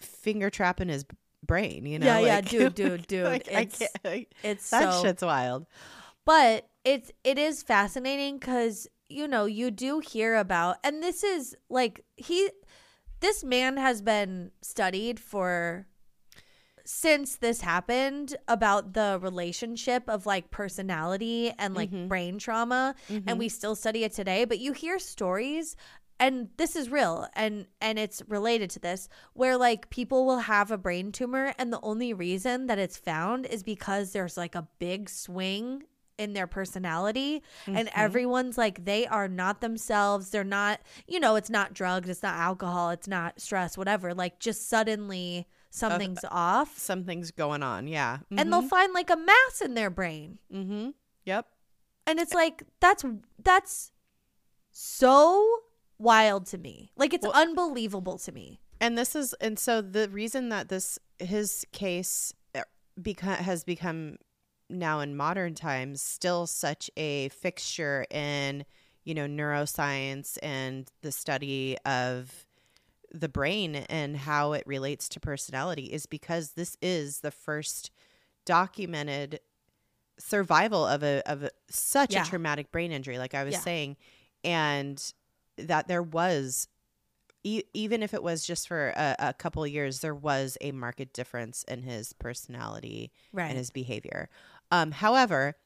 [0.00, 1.04] finger trapping his
[1.44, 2.06] brain, you know?
[2.06, 5.66] Yeah, yeah, dude, dude, dude, like, I it's- can't, like, it's that so shit's wild.
[6.24, 11.54] but it's it is fascinating because you know you do hear about and this is
[11.68, 12.50] like he
[13.20, 15.86] this man has been studied for
[16.84, 22.08] since this happened about the relationship of like personality and like Mhm.
[22.08, 25.74] brain trauma and we still study it today but you hear stories
[26.20, 30.70] and this is real and and it's related to this where like people will have
[30.70, 34.68] a brain tumor and the only reason that it's found is because there's like a
[34.78, 35.82] big swing
[36.18, 38.00] in their personality and mm-hmm.
[38.00, 42.34] everyone's like they are not themselves they're not you know it's not drugs it's not
[42.34, 47.86] alcohol it's not stress whatever like just suddenly something's off Something's going on.
[47.86, 48.18] Yeah.
[48.30, 48.68] and they'll mm-hmm.
[48.68, 50.90] find like a mass in their brain Mm-hmm.
[51.26, 51.46] Yep.
[52.06, 53.04] and it's like that's
[53.42, 53.92] that's
[54.70, 55.58] so
[55.98, 60.08] wild to me like it's Well- unbelievable to me And this is, and so the
[60.08, 62.62] reason that this his case eh,
[63.00, 64.18] beca- has become
[64.68, 68.64] now in modern times still such a fixture in
[69.04, 72.46] you know neuroscience and the study of
[73.12, 77.90] the brain and how it relates to personality is because this is the first
[78.44, 79.40] documented
[80.18, 82.22] survival of a of a, such Yeah.
[82.22, 83.60] a traumatic brain injury like i was Yeah.
[83.60, 83.96] saying
[84.44, 85.12] and
[85.58, 86.68] that there was
[87.44, 90.72] e- even if it was just for a, a couple of years there was a
[90.72, 94.28] marked difference in his personality right and his behavior
[94.70, 95.56] um, however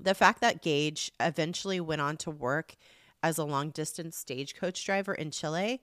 [0.00, 2.76] the fact that gage eventually went on to work
[3.22, 5.80] as a long distance stagecoach driver in chile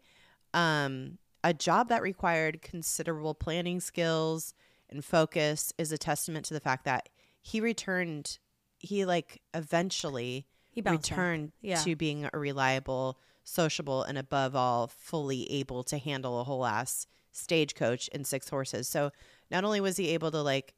[0.53, 4.53] um, a job that required considerable planning skills
[4.89, 7.09] and focus is a testament to the fact that
[7.41, 8.39] he returned
[8.79, 11.81] he like eventually he returned Yeah.
[11.83, 17.05] to being a reliable sociable and above all fully able to handle a whole ass
[17.31, 19.11] stagecoach and six horses so
[19.51, 20.73] not only was he able to like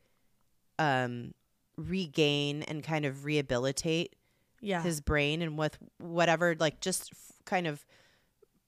[0.80, 1.34] um
[1.78, 4.16] regain and kind of rehabilitate
[4.62, 4.82] yeah.
[4.82, 7.86] his brain and with whatever like just f- kind of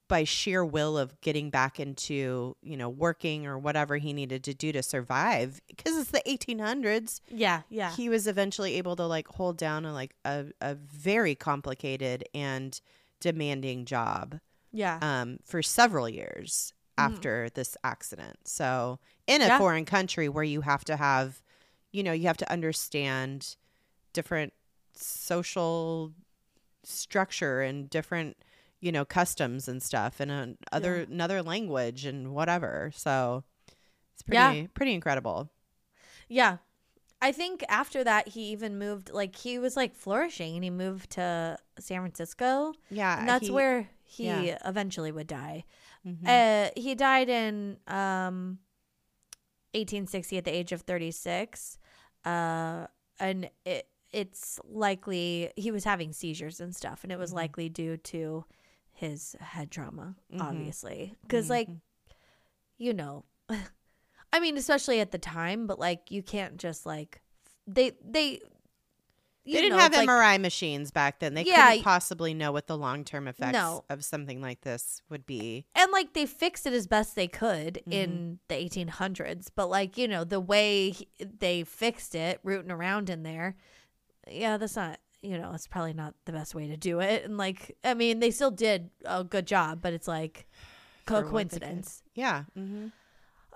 [0.07, 4.53] by sheer will of getting back into you know working or whatever he needed to
[4.53, 7.91] do to survive because it's the 1800s yeah yeah.
[7.91, 12.79] He was eventually able to like hold down a like a, a very complicated and
[13.19, 14.39] demanding job
[14.71, 14.99] yeah.
[15.01, 17.13] um for several years Mhm.
[17.13, 18.37] after this accident.
[18.45, 19.57] So in a Yeah.
[19.57, 21.41] foreign country where you have to have
[21.91, 23.55] you know you have to understand
[24.13, 24.53] different
[24.93, 26.11] social
[26.83, 28.37] structure and different
[28.79, 33.43] you know customs and stuff and a, other another language and whatever so
[34.13, 34.49] it's Yeah.
[34.51, 35.49] pretty pretty incredible
[36.27, 36.57] Yeah.
[37.21, 41.09] I think after that he even moved like he was like flourishing and he moved
[41.11, 42.73] to San Francisco.
[42.89, 44.57] yeah And that's he- where he yeah.
[44.65, 45.65] eventually would die.
[46.05, 46.25] Mhm.
[46.25, 48.59] Uh he died in um
[49.73, 51.77] 1860 at the age of 36.
[52.29, 52.87] Uh
[53.19, 57.35] and it it's likely he was having seizures and stuff and it was Mhm.
[57.35, 58.45] likely due to
[58.91, 60.41] his head trauma Mhm.
[60.41, 61.79] obviously cuz like Mhm.
[62.77, 63.23] you know
[64.33, 67.21] i mean especially at the time but like you can't just like
[67.67, 68.41] they they
[69.55, 71.33] they didn't know, have it's like- MRI machines back then.
[71.33, 73.83] They Yeah, couldn't possibly know what the long term effects No.
[73.89, 75.65] of something like this would be.
[75.75, 77.91] and like they fixed it as best they could Mm-hmm.
[77.91, 83.23] in the 1800s but like you know the way they fixed it rooting around in
[83.23, 83.55] there
[84.29, 87.37] yeah that's not you know it's probably not the best way to do it and
[87.37, 90.47] like i mean they still did a good job but it's like
[91.05, 91.31] For what they could.
[91.31, 92.43] coincidence Yeah.
[92.57, 92.87] Mm-hmm.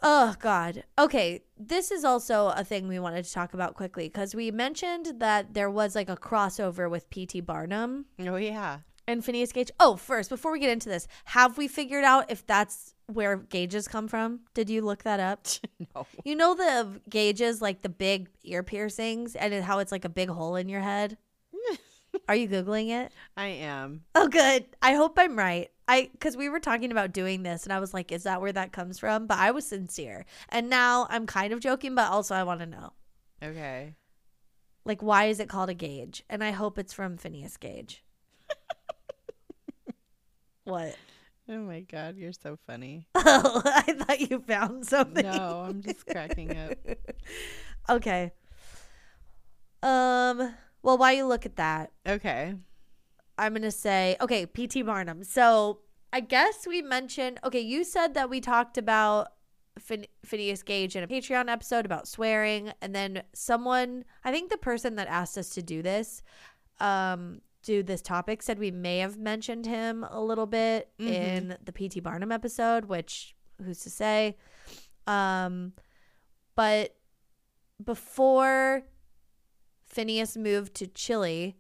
[0.06, 0.84] Oh God.
[1.00, 5.14] Okay, this is also a thing we wanted to talk about quickly because we mentioned
[5.20, 7.40] that there was like a crossover with P.T.
[7.42, 8.80] Barnum Oh yeah.
[9.08, 9.72] and Phineas Gage.
[9.80, 13.88] Oh, first, before we get into this, have we figured out if that's where gauges
[13.88, 14.42] come from?
[14.54, 15.46] Did you look that up?
[15.96, 16.06] no.
[16.26, 20.10] You know the gauges, like the big ear piercings, and it- how it's like a
[20.10, 21.18] big hole in your head.
[22.28, 23.12] Are you googling it?
[23.36, 24.04] I am.
[24.16, 24.66] Oh, good.
[24.82, 25.70] I hope I'm right.
[25.88, 28.54] I because we were talking about doing this, and I was like, "Is that where
[28.54, 32.36] that comes from?" But I was sincere, and now I'm kind of joking, but also
[32.36, 32.94] I want to know,
[33.44, 33.96] Okay.
[34.86, 36.24] like, why is it called a gauge?
[36.30, 38.04] And I hope it's from Phineas Gage.
[40.64, 40.96] what?
[41.50, 43.08] Oh my god, you're so funny.
[43.16, 45.24] Oh, I thought you found something.
[45.24, 46.78] No, I'm just cracking up.
[47.90, 48.32] okay.
[49.82, 50.54] Um.
[50.84, 52.54] Well, while you look at that, Okay.
[53.38, 54.84] I'm gonna say okay, P.T.
[54.84, 55.24] Barnum.
[55.24, 55.80] So
[56.12, 57.62] I guess we mentioned okay.
[57.62, 59.30] You said that we talked about
[59.80, 64.58] Phin- Phineas Gage in a Patreon episode about swearing, and then someone, I think the
[64.58, 66.22] person that asked us to do this,
[66.80, 71.08] um, do this topic said we may have mentioned him a little bit Mhm.
[71.08, 72.02] in the P.T.
[72.02, 74.38] Barnum episode, which who's to say?
[75.08, 75.74] Um,
[76.56, 76.96] but
[77.84, 78.84] before
[79.94, 81.56] Phineas moved to Chile,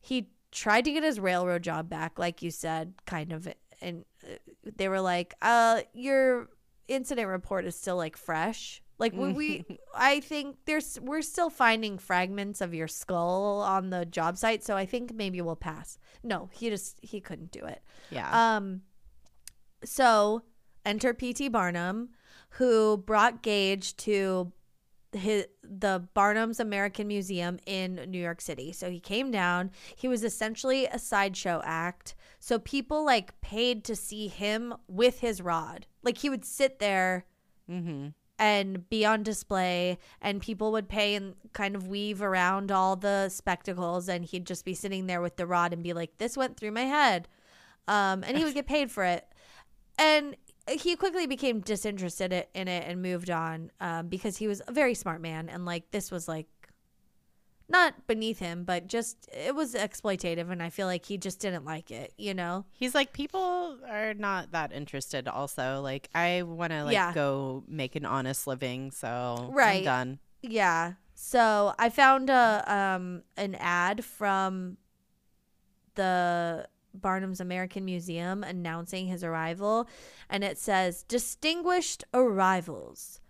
[0.00, 3.48] he tried to get his railroad job back, like you said, kind of.
[3.80, 4.36] And uh,
[4.76, 6.48] they were like, uh, your
[6.88, 8.82] incident report is still like fresh.
[8.98, 9.64] Like we, we
[9.94, 14.76] I think there's we're still finding fragments of your skull on the job site, so
[14.76, 15.98] I think maybe we'll pass.
[16.22, 17.82] No, he just he couldn't do it.
[18.10, 18.56] Yeah.
[18.56, 18.82] Um
[19.84, 20.42] so
[20.86, 22.10] enter PT Barnum
[22.50, 24.52] who brought Gage to
[25.12, 28.72] his, the Barnum's American Museum in New York City.
[28.72, 29.70] So he came down.
[29.94, 32.14] He was essentially a sideshow act.
[32.38, 35.86] So people like paid to see him with his rod.
[36.02, 37.26] Like he would sit there
[37.70, 38.08] mm-hmm.
[38.38, 43.28] and be on display and people would pay and kind of weave around all the
[43.28, 46.56] spectacles and he'd just be sitting there with the rod and be like this went
[46.56, 47.28] through my head
[47.88, 49.26] um, and he would get paid for it
[49.98, 50.36] and
[50.68, 54.94] he quickly became disinterested in it and moved on um, because he was a very
[54.94, 56.46] smart man and like this was like
[57.68, 61.64] not beneath him but just it was exploitative and i feel like he just didn't
[61.64, 65.26] like it you know He's like, people are not that interested.
[65.26, 67.12] Also, like, I want to like Yeah.
[67.12, 69.78] go make an honest living, so Right.
[69.78, 70.18] I'm done.
[70.42, 70.92] Yeah.
[71.14, 74.76] So I found a um an ad from
[75.94, 76.68] the
[77.00, 79.88] Barnum's American Museum announcing his arrival
[80.28, 83.20] and it says distinguished arrivals.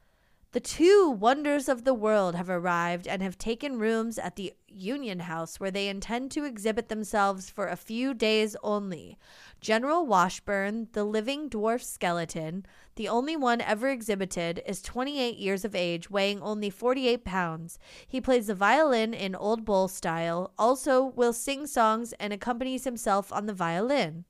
[0.56, 5.20] The two wonders of the world have arrived and have taken rooms at the Union
[5.20, 9.18] House where they intend to exhibit themselves for a few days only.
[9.60, 15.74] General Washburn, the living dwarf skeleton, the only one ever exhibited, is 28 years of
[15.74, 17.78] age, weighing only 48 pounds.
[18.08, 23.30] He plays the violin in Ole Bull style, also will sing songs and accompanies himself
[23.30, 24.24] on the violin.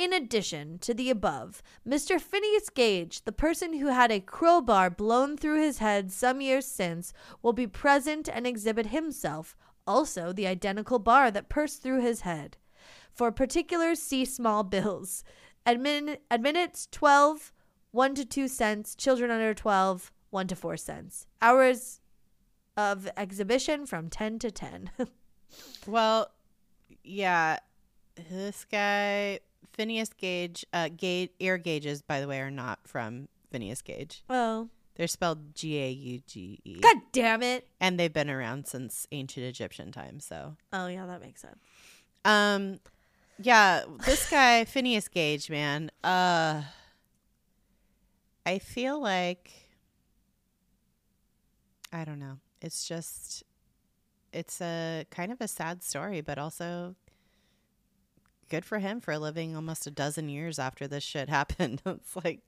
[0.00, 2.18] In addition to the above, Mr.
[2.18, 7.12] Phineas Gage, the person who had a crowbar blown through his head some years since,
[7.42, 9.54] will be present and exhibit himself,
[9.86, 12.56] also the identical bar that pursed through his head.
[13.12, 15.22] For particulars, see small bills.
[15.66, 17.52] Admin, admittance 12,
[17.90, 18.94] 1 to 2 cents.
[18.94, 21.26] Children under 12, 1 to 4 cents.
[21.42, 22.00] Hours
[22.74, 24.92] of exhibition from 10 to 10.
[25.86, 26.30] Well,
[27.02, 27.58] yeah,
[28.14, 29.40] this guy
[29.72, 34.22] Phineas Gage, uh, gauge, ear gauges, by the way, are not from Phineas Gage.
[34.28, 37.66] well, They're spelled G A U G E, god damn it.
[37.80, 40.24] and they've been around since ancient Egyptian times.
[40.24, 41.58] So, Oh, yeah, that makes sense.
[42.24, 42.80] um,
[43.42, 46.62] yeah, this guy Phineas Gage, man, uh,
[48.44, 49.50] I feel like
[51.92, 52.38] I don't know.
[52.60, 53.42] It's just
[54.32, 56.94] it's a kind of a sad story, but also
[58.50, 61.80] good for him for living almost a dozen years after this shit happened.
[61.86, 62.40] it's like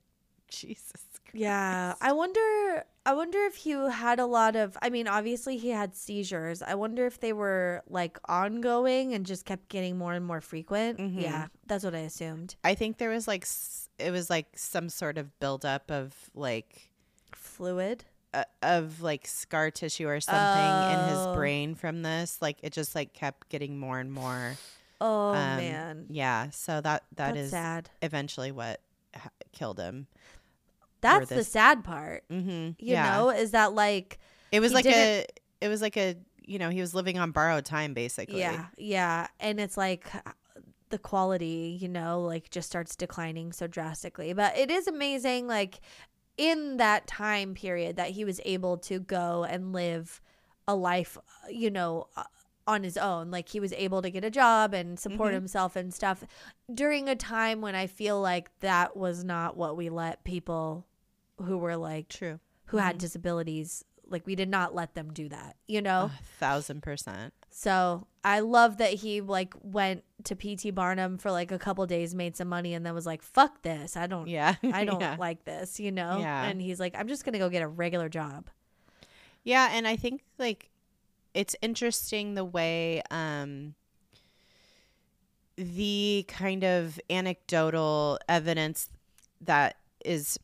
[0.48, 1.04] Jesus.
[1.34, 2.84] Yeah, I wonder.
[3.06, 4.76] I wonder if he had a lot of.
[4.82, 6.60] I mean, obviously he had seizures.
[6.62, 10.98] I wonder if they were like ongoing and just kept getting more and more frequent.
[10.98, 11.22] Mhm.
[11.22, 12.56] Yeah, that's what I assumed.
[12.62, 13.46] I think there was like
[13.98, 16.90] it was like some sort of buildup of like
[17.32, 18.04] Fluid.
[18.34, 20.42] uh, of like scar tissue or something
[20.92, 21.26] in Oh.
[21.28, 22.38] his brain from this.
[22.42, 24.56] Like it just like kept getting more and more.
[25.04, 27.90] Oh Um, man, Yeah, so that that that's is sad.
[28.00, 28.80] eventually what
[29.14, 30.06] ha- killed him.
[31.00, 32.22] That's the sad part.
[32.28, 32.50] Mm-hmm.
[32.50, 34.20] You yeah, know, is that like
[34.52, 35.26] it was like a
[35.60, 36.14] it was like a
[36.46, 38.38] you know he was living on borrowed time basically.
[38.38, 40.06] yeah, yeah, and it's like
[40.90, 44.32] the quality, you know, like just starts declining so drastically.
[44.34, 45.80] But it is amazing, like
[46.36, 50.20] in that time period, that he was able to go and live
[50.68, 52.06] a life, uh, you know.
[52.72, 55.34] On his own like he was able to get a job and support Mhm.
[55.34, 56.24] himself and stuff
[56.72, 60.86] during a time when i feel like that was not what we let people
[61.44, 62.40] who were like True.
[62.66, 63.00] who had Mhm.
[63.00, 67.32] disabilities like we did not let them do that you know A thousand percent.
[67.48, 72.14] so i love that he like went to pt barnum for like a couple days
[72.14, 74.56] made some money and then was like fuck this i don't Yeah.
[74.72, 75.16] i don't yeah.
[75.18, 76.44] like this you know Yeah.
[76.44, 78.50] and he's like i'm just gonna go get a regular job
[79.44, 80.70] Yeah, and I think like
[81.34, 83.74] it's interesting the way um
[85.56, 88.88] the kind of anecdotal evidence
[89.40, 90.38] that is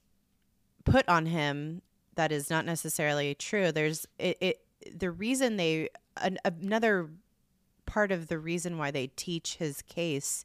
[0.84, 1.82] put on him
[2.18, 3.70] that is not necessarily true.
[3.72, 4.60] There's it, it
[4.98, 5.88] the reason they
[6.20, 7.08] an, another
[7.86, 10.44] part of the reason why they teach his case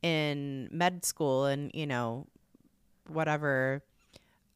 [0.00, 2.26] in med school and you know
[3.08, 3.82] whatever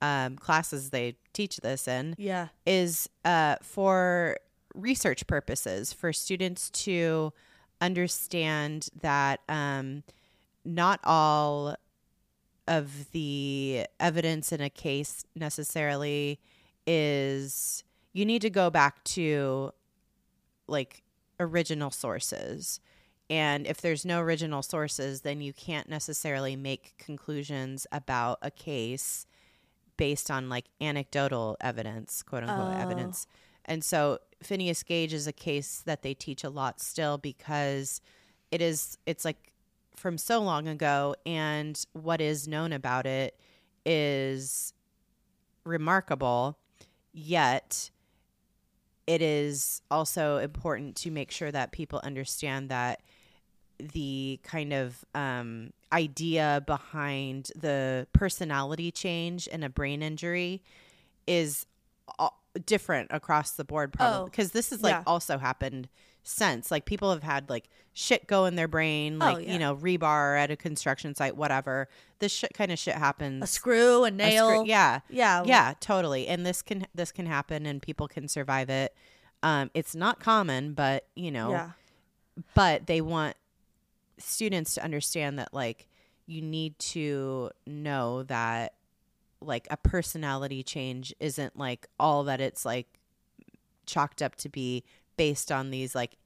[0.00, 4.36] um, classes they teach this in yeah is uh, for
[4.74, 7.32] research purposes for students to
[7.80, 10.02] understand that um,
[10.64, 11.76] not all
[12.68, 16.38] of the evidence in a case necessarily
[16.86, 17.82] is
[18.12, 19.72] you need to go back to
[20.68, 21.02] like
[21.40, 22.78] original sources
[23.28, 29.26] and if there's no original sources then you can't necessarily make conclusions about a case
[29.96, 32.80] based on like anecdotal evidence, quote unquote Oh.
[32.80, 33.26] evidence.
[33.64, 38.00] And so Phineas Gage is a case that they teach a lot still because
[38.50, 39.52] it is it's like
[39.94, 41.14] from so long ago.
[41.24, 43.38] And what is known about it
[43.84, 44.72] is
[45.64, 46.58] remarkable
[47.12, 47.90] yet
[49.06, 53.00] it is also important to make sure that people understand that
[53.78, 60.62] the kind of um, idea behind the personality change in a brain injury
[61.26, 61.66] is
[62.66, 65.02] different across the board probably Oh, because this is like yeah.
[65.06, 65.88] also happened
[66.24, 69.52] since like people have had like shit go in their brain like Oh, yeah.
[69.54, 71.88] you know rebar at a construction site whatever
[72.20, 74.64] this shit kind of shit happens A screw, a A screw- nail.
[74.66, 75.42] yeah Yeah.
[75.44, 78.94] yeah totally and this can this can happen and people can survive it
[79.42, 81.70] um it's not common but you know Yeah.
[82.54, 83.36] but they want
[84.18, 85.88] students to understand that like
[86.26, 88.74] you need to know that
[89.46, 92.86] like a personality change isn't like all that it's like
[93.86, 94.84] chalked up to be
[95.16, 96.16] based on these like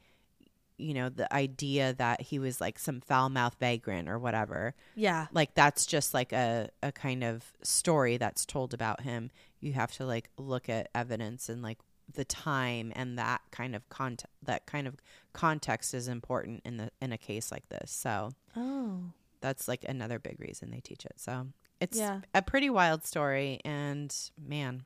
[0.78, 5.26] you know the idea that he was like some foul mouth vagrant or whatever Yeah.
[5.32, 9.30] like that's just like a, a kind of story that's told about him
[9.60, 11.78] you have to like look at evidence and like
[12.12, 14.96] the time and that kind of context that kind of
[15.32, 19.00] context is important in the in a case like this so Oh.
[19.40, 21.46] that's like another big reason they teach it so
[21.80, 22.20] it's Yeah.
[22.34, 24.84] a pretty wild story and man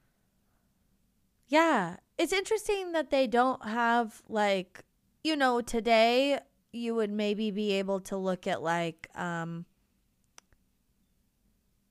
[1.49, 1.97] Yeah.
[2.17, 4.85] It's interesting that they don't have like
[5.23, 6.39] you know, today
[6.73, 9.67] you would maybe be able to look at like um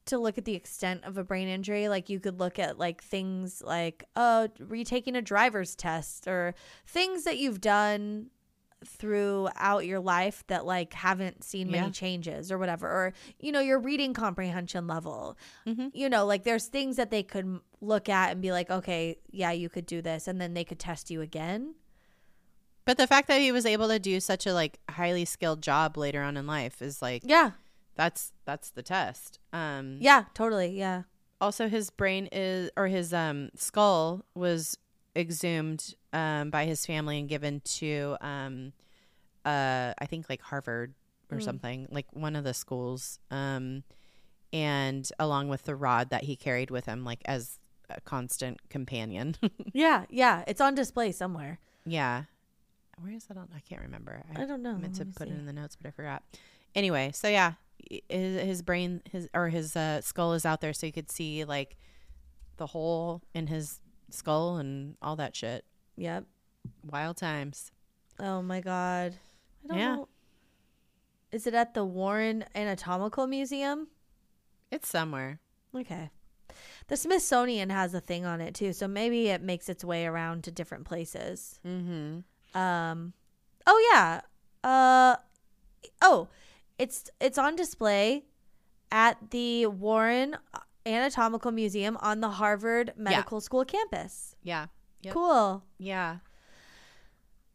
[0.05, 3.03] to look at the extent of a brain injury like you could look at like
[3.03, 6.55] things like uh retaking a driver's test or
[6.87, 8.27] things that you've done
[8.85, 11.91] throughout your life that like haven't seen many Yeah.
[11.91, 15.37] changes or whatever or you know your reading comprehension level.
[15.67, 15.91] Mhm.
[15.93, 19.51] you know like there's things that they could look at and be like okay yeah
[19.51, 21.75] you could do this and then they could test you again.
[22.85, 25.95] But the fact that he was able to do such a like highly skilled job
[25.97, 27.51] later on in life is like yeah.
[27.95, 29.39] that's that's the test.
[29.53, 31.03] Um yeah totally yeah.
[31.41, 34.77] Also his brain is or his um skull was
[35.19, 38.73] exhumed um by his family and given to um
[39.45, 40.93] uh I think like Harvard
[41.31, 41.43] or Mm.
[41.43, 43.83] something like one of the schools um
[44.51, 47.59] and along with the rod that he carried with him like as
[47.89, 49.35] a constant companion
[49.73, 52.23] yeah yeah it's on display somewhere yeah
[52.99, 55.33] where is that on I can't remember i don't know I meant to put see.
[55.33, 56.23] it in the notes, but I forgot.
[56.75, 57.53] Anyway, so yeah,
[58.09, 61.45] his, his brain, his or his uh, skull is out there, so you could see
[61.45, 61.77] like
[62.57, 63.79] the hole in his
[64.13, 65.65] skull and all that shit.
[65.97, 66.25] yep
[66.89, 67.71] Wild times.
[68.19, 69.15] oh my god
[69.65, 69.95] i don't Yeah.
[69.95, 70.07] know
[71.31, 73.87] is it at the warren anatomical museum
[74.71, 75.39] It's somewhere.
[75.75, 76.09] okay
[76.87, 80.43] the smithsonian has a thing on it too so maybe it makes its way around
[80.45, 82.19] to different places Mm-hmm.
[82.59, 83.13] Um,
[83.67, 84.21] oh yeah.
[84.63, 85.15] Uh,
[86.01, 86.27] oh,
[86.79, 88.25] it's it's on display
[88.91, 90.35] at the Warren
[90.85, 94.35] Anatomical Museum on the Harvard Medical School campus.
[94.43, 94.67] Yeah.
[95.01, 95.13] Yep.
[95.13, 95.63] Cool.
[95.77, 96.17] Yeah.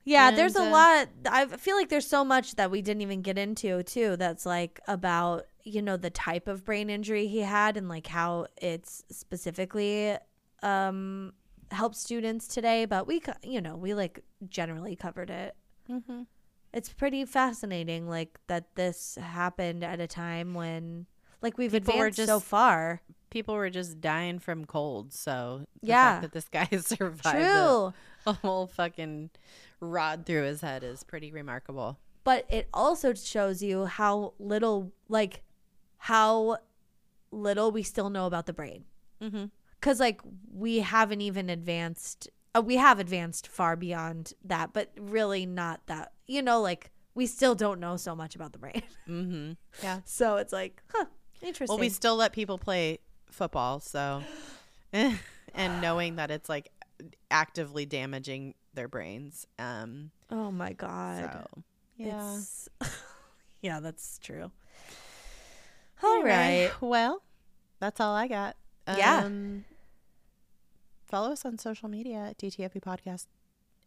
[0.06, 1.08] Yeah, there's a uh, lot.
[1.30, 4.16] I feel like there's so much that we didn't even get into too.
[4.16, 8.48] That's like about you know the type of brain injury he had and like how
[8.58, 10.14] it's specifically
[10.62, 11.32] um
[11.70, 12.84] helps students today.
[12.84, 15.56] But we, you know, we like generally covered it.
[15.90, 16.22] Mm-hmm.
[16.72, 21.04] it's pretty fascinating like that this happened at a time when
[21.44, 23.00] like we've People advanced so far
[23.30, 26.20] People were just dying from cold, so the Yeah.
[26.20, 27.94] fact that this guy survived a,
[28.30, 29.30] a whole fucking
[29.80, 31.98] rod through his head is pretty remarkable.
[32.24, 35.42] but it also shows you how little like
[35.98, 36.56] how
[37.30, 38.84] little we still know about the brain
[39.22, 39.44] Mm-hmm.
[39.80, 40.20] because like
[40.52, 46.12] we haven't even advanced uh, we have advanced far beyond that but really not that
[46.26, 49.52] you know like we still don't know so much about the brain Mm-hmm.
[49.82, 50.00] Yeah.
[50.04, 51.06] so it's like huh
[51.42, 52.98] interesting Well, we still let people play
[53.30, 54.22] football, so
[54.92, 56.70] and knowing that it's like
[57.30, 59.46] actively damaging their brains.
[59.58, 61.62] Um, oh my god so
[61.96, 62.38] yeah.
[63.62, 64.50] Yeah, that's true.
[66.02, 66.34] All right.
[66.34, 67.22] Anyway, Well,
[67.80, 68.56] that's all I got.
[68.86, 69.24] Yeah.
[69.24, 69.64] Um,
[71.06, 73.26] follow us on social media at Podcast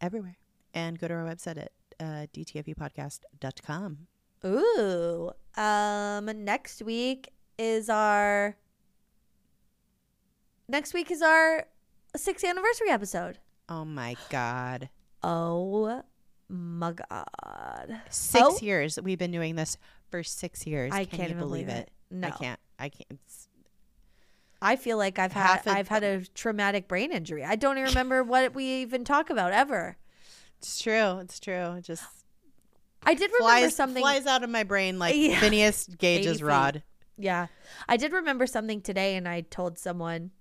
[0.02, 0.38] everywhere,
[0.74, 4.08] and go to our website at uh, dtfupodcast.com.
[4.46, 5.32] Ooh.
[5.56, 8.56] Um next week is our
[10.70, 11.66] Next week is our
[12.18, 13.38] 6th anniversary episode.
[13.70, 14.90] Oh my God.
[15.24, 16.04] Oh
[16.50, 18.02] my god.
[18.10, 18.60] Six Oh.
[18.62, 19.00] years.
[19.02, 19.78] We've been doing this
[20.12, 20.92] for six years.
[20.94, 21.88] I Can can't you believe believe it?
[21.88, 21.92] it.
[22.12, 22.28] No.
[22.28, 22.60] I can't.
[22.80, 23.06] I can't.
[23.12, 23.48] It's,
[24.62, 27.44] I feel like I've had I've had a traumatic brain injury.
[27.44, 29.98] I don't even remember what we even talk about ever.
[30.60, 31.20] It's true.
[31.20, 31.80] It's true.
[31.82, 32.04] Just
[33.04, 34.02] I did remember something.
[34.02, 35.40] flies out of my brain like Yeah.
[35.40, 36.84] Phineas Gage's rod.
[37.18, 37.48] Yeah.
[37.88, 40.32] I did remember something today and I told someone,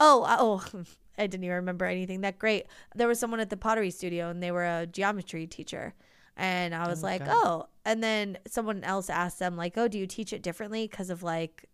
[0.00, 0.64] oh, uh, oh,
[1.18, 2.66] I didn't even remember anything that great.
[2.94, 5.94] There was someone at the pottery studio and they were a geometry teacher.
[6.36, 7.30] And I was Oh, like, God.
[7.46, 7.66] oh.
[7.86, 10.86] And then someone else asked them, like, oh, do you teach it differently?
[10.86, 11.64] Because of like,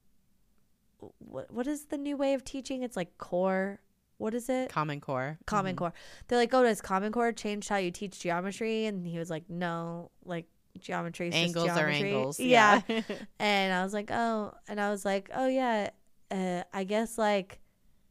[1.19, 2.83] what, what is the new way of teaching?
[2.83, 3.81] It's like core.
[4.19, 4.69] What is it?
[4.69, 5.39] Common Core.
[5.47, 5.79] Common Mhm.
[5.79, 5.93] Core.
[6.29, 8.87] They're like, oh, does Common Core change how you teach geometry?
[8.87, 10.47] And he was like, no, like
[10.79, 12.41] geometry Angles are angles.
[12.41, 12.81] yeah.
[12.89, 13.03] Yeah.
[13.39, 15.91] And I was like, oh, and I was like, oh yeah,
[16.31, 17.61] uh, I guess like,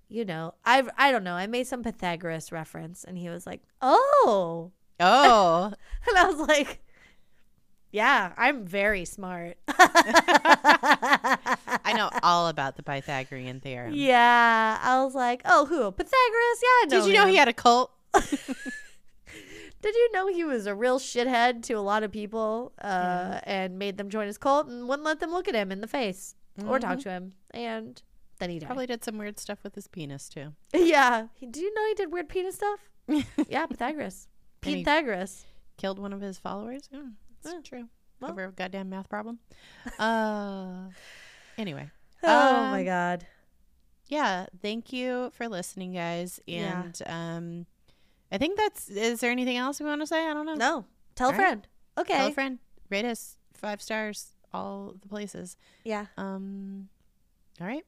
[0.10, 1.36] you know, I I don't know.
[1.36, 5.74] I made some Pythagoras reference, and he was like, oh, oh.
[6.08, 6.84] and I was like,
[7.92, 9.58] yeah, I'm very smart.
[11.84, 13.94] I know all about the Pythagorean theorem.
[13.94, 16.62] Yeah, I was like, oh, who Pythagoras?
[16.64, 16.90] Yeah.
[16.90, 17.92] Did you know he had a cult?
[19.82, 23.80] Did you know he was a real shithead to a lot of people, uh, and
[23.80, 26.36] made them join his cult and wouldn't let them look at him in the face
[26.68, 28.02] or talk to him, and
[28.40, 28.62] then he died.
[28.64, 28.68] Mm-hmm.
[28.68, 30.54] Probably did some weird stuff with his penis too.
[30.74, 31.28] Yeah.
[31.34, 32.80] He, do you know he did weird penis stuff?
[33.50, 34.28] yeah, Pythagoras.
[34.62, 35.46] Pythagoras.
[35.78, 36.88] Killed one of his followers.
[36.92, 37.02] Yeah,
[37.44, 37.62] that's Yeah.
[37.64, 37.90] true.
[38.20, 38.32] Well.
[38.32, 39.40] Over a goddamn math problem.
[40.00, 40.90] Uh.
[41.58, 41.90] Anyway.
[42.24, 42.28] Oh
[42.70, 43.26] my Um, god.
[44.08, 46.84] yeah thank you for listening guys Yeah.
[46.84, 47.66] and um
[48.32, 50.86] i think that's is there anything else we want to say i don't know No.
[51.16, 51.46] Tell a All right.
[51.46, 51.68] friend.
[51.98, 52.14] Okay.
[52.18, 52.60] tell a friend
[52.90, 56.06] rate us five stars all the places Yeah.
[56.18, 56.90] um
[57.60, 57.86] all right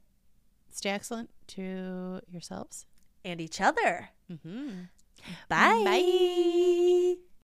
[0.72, 2.86] stay excellent to yourselves
[3.26, 4.10] And each other.
[4.30, 4.70] mm-hmm.
[5.48, 5.84] Bye.
[5.86, 7.16] Bye.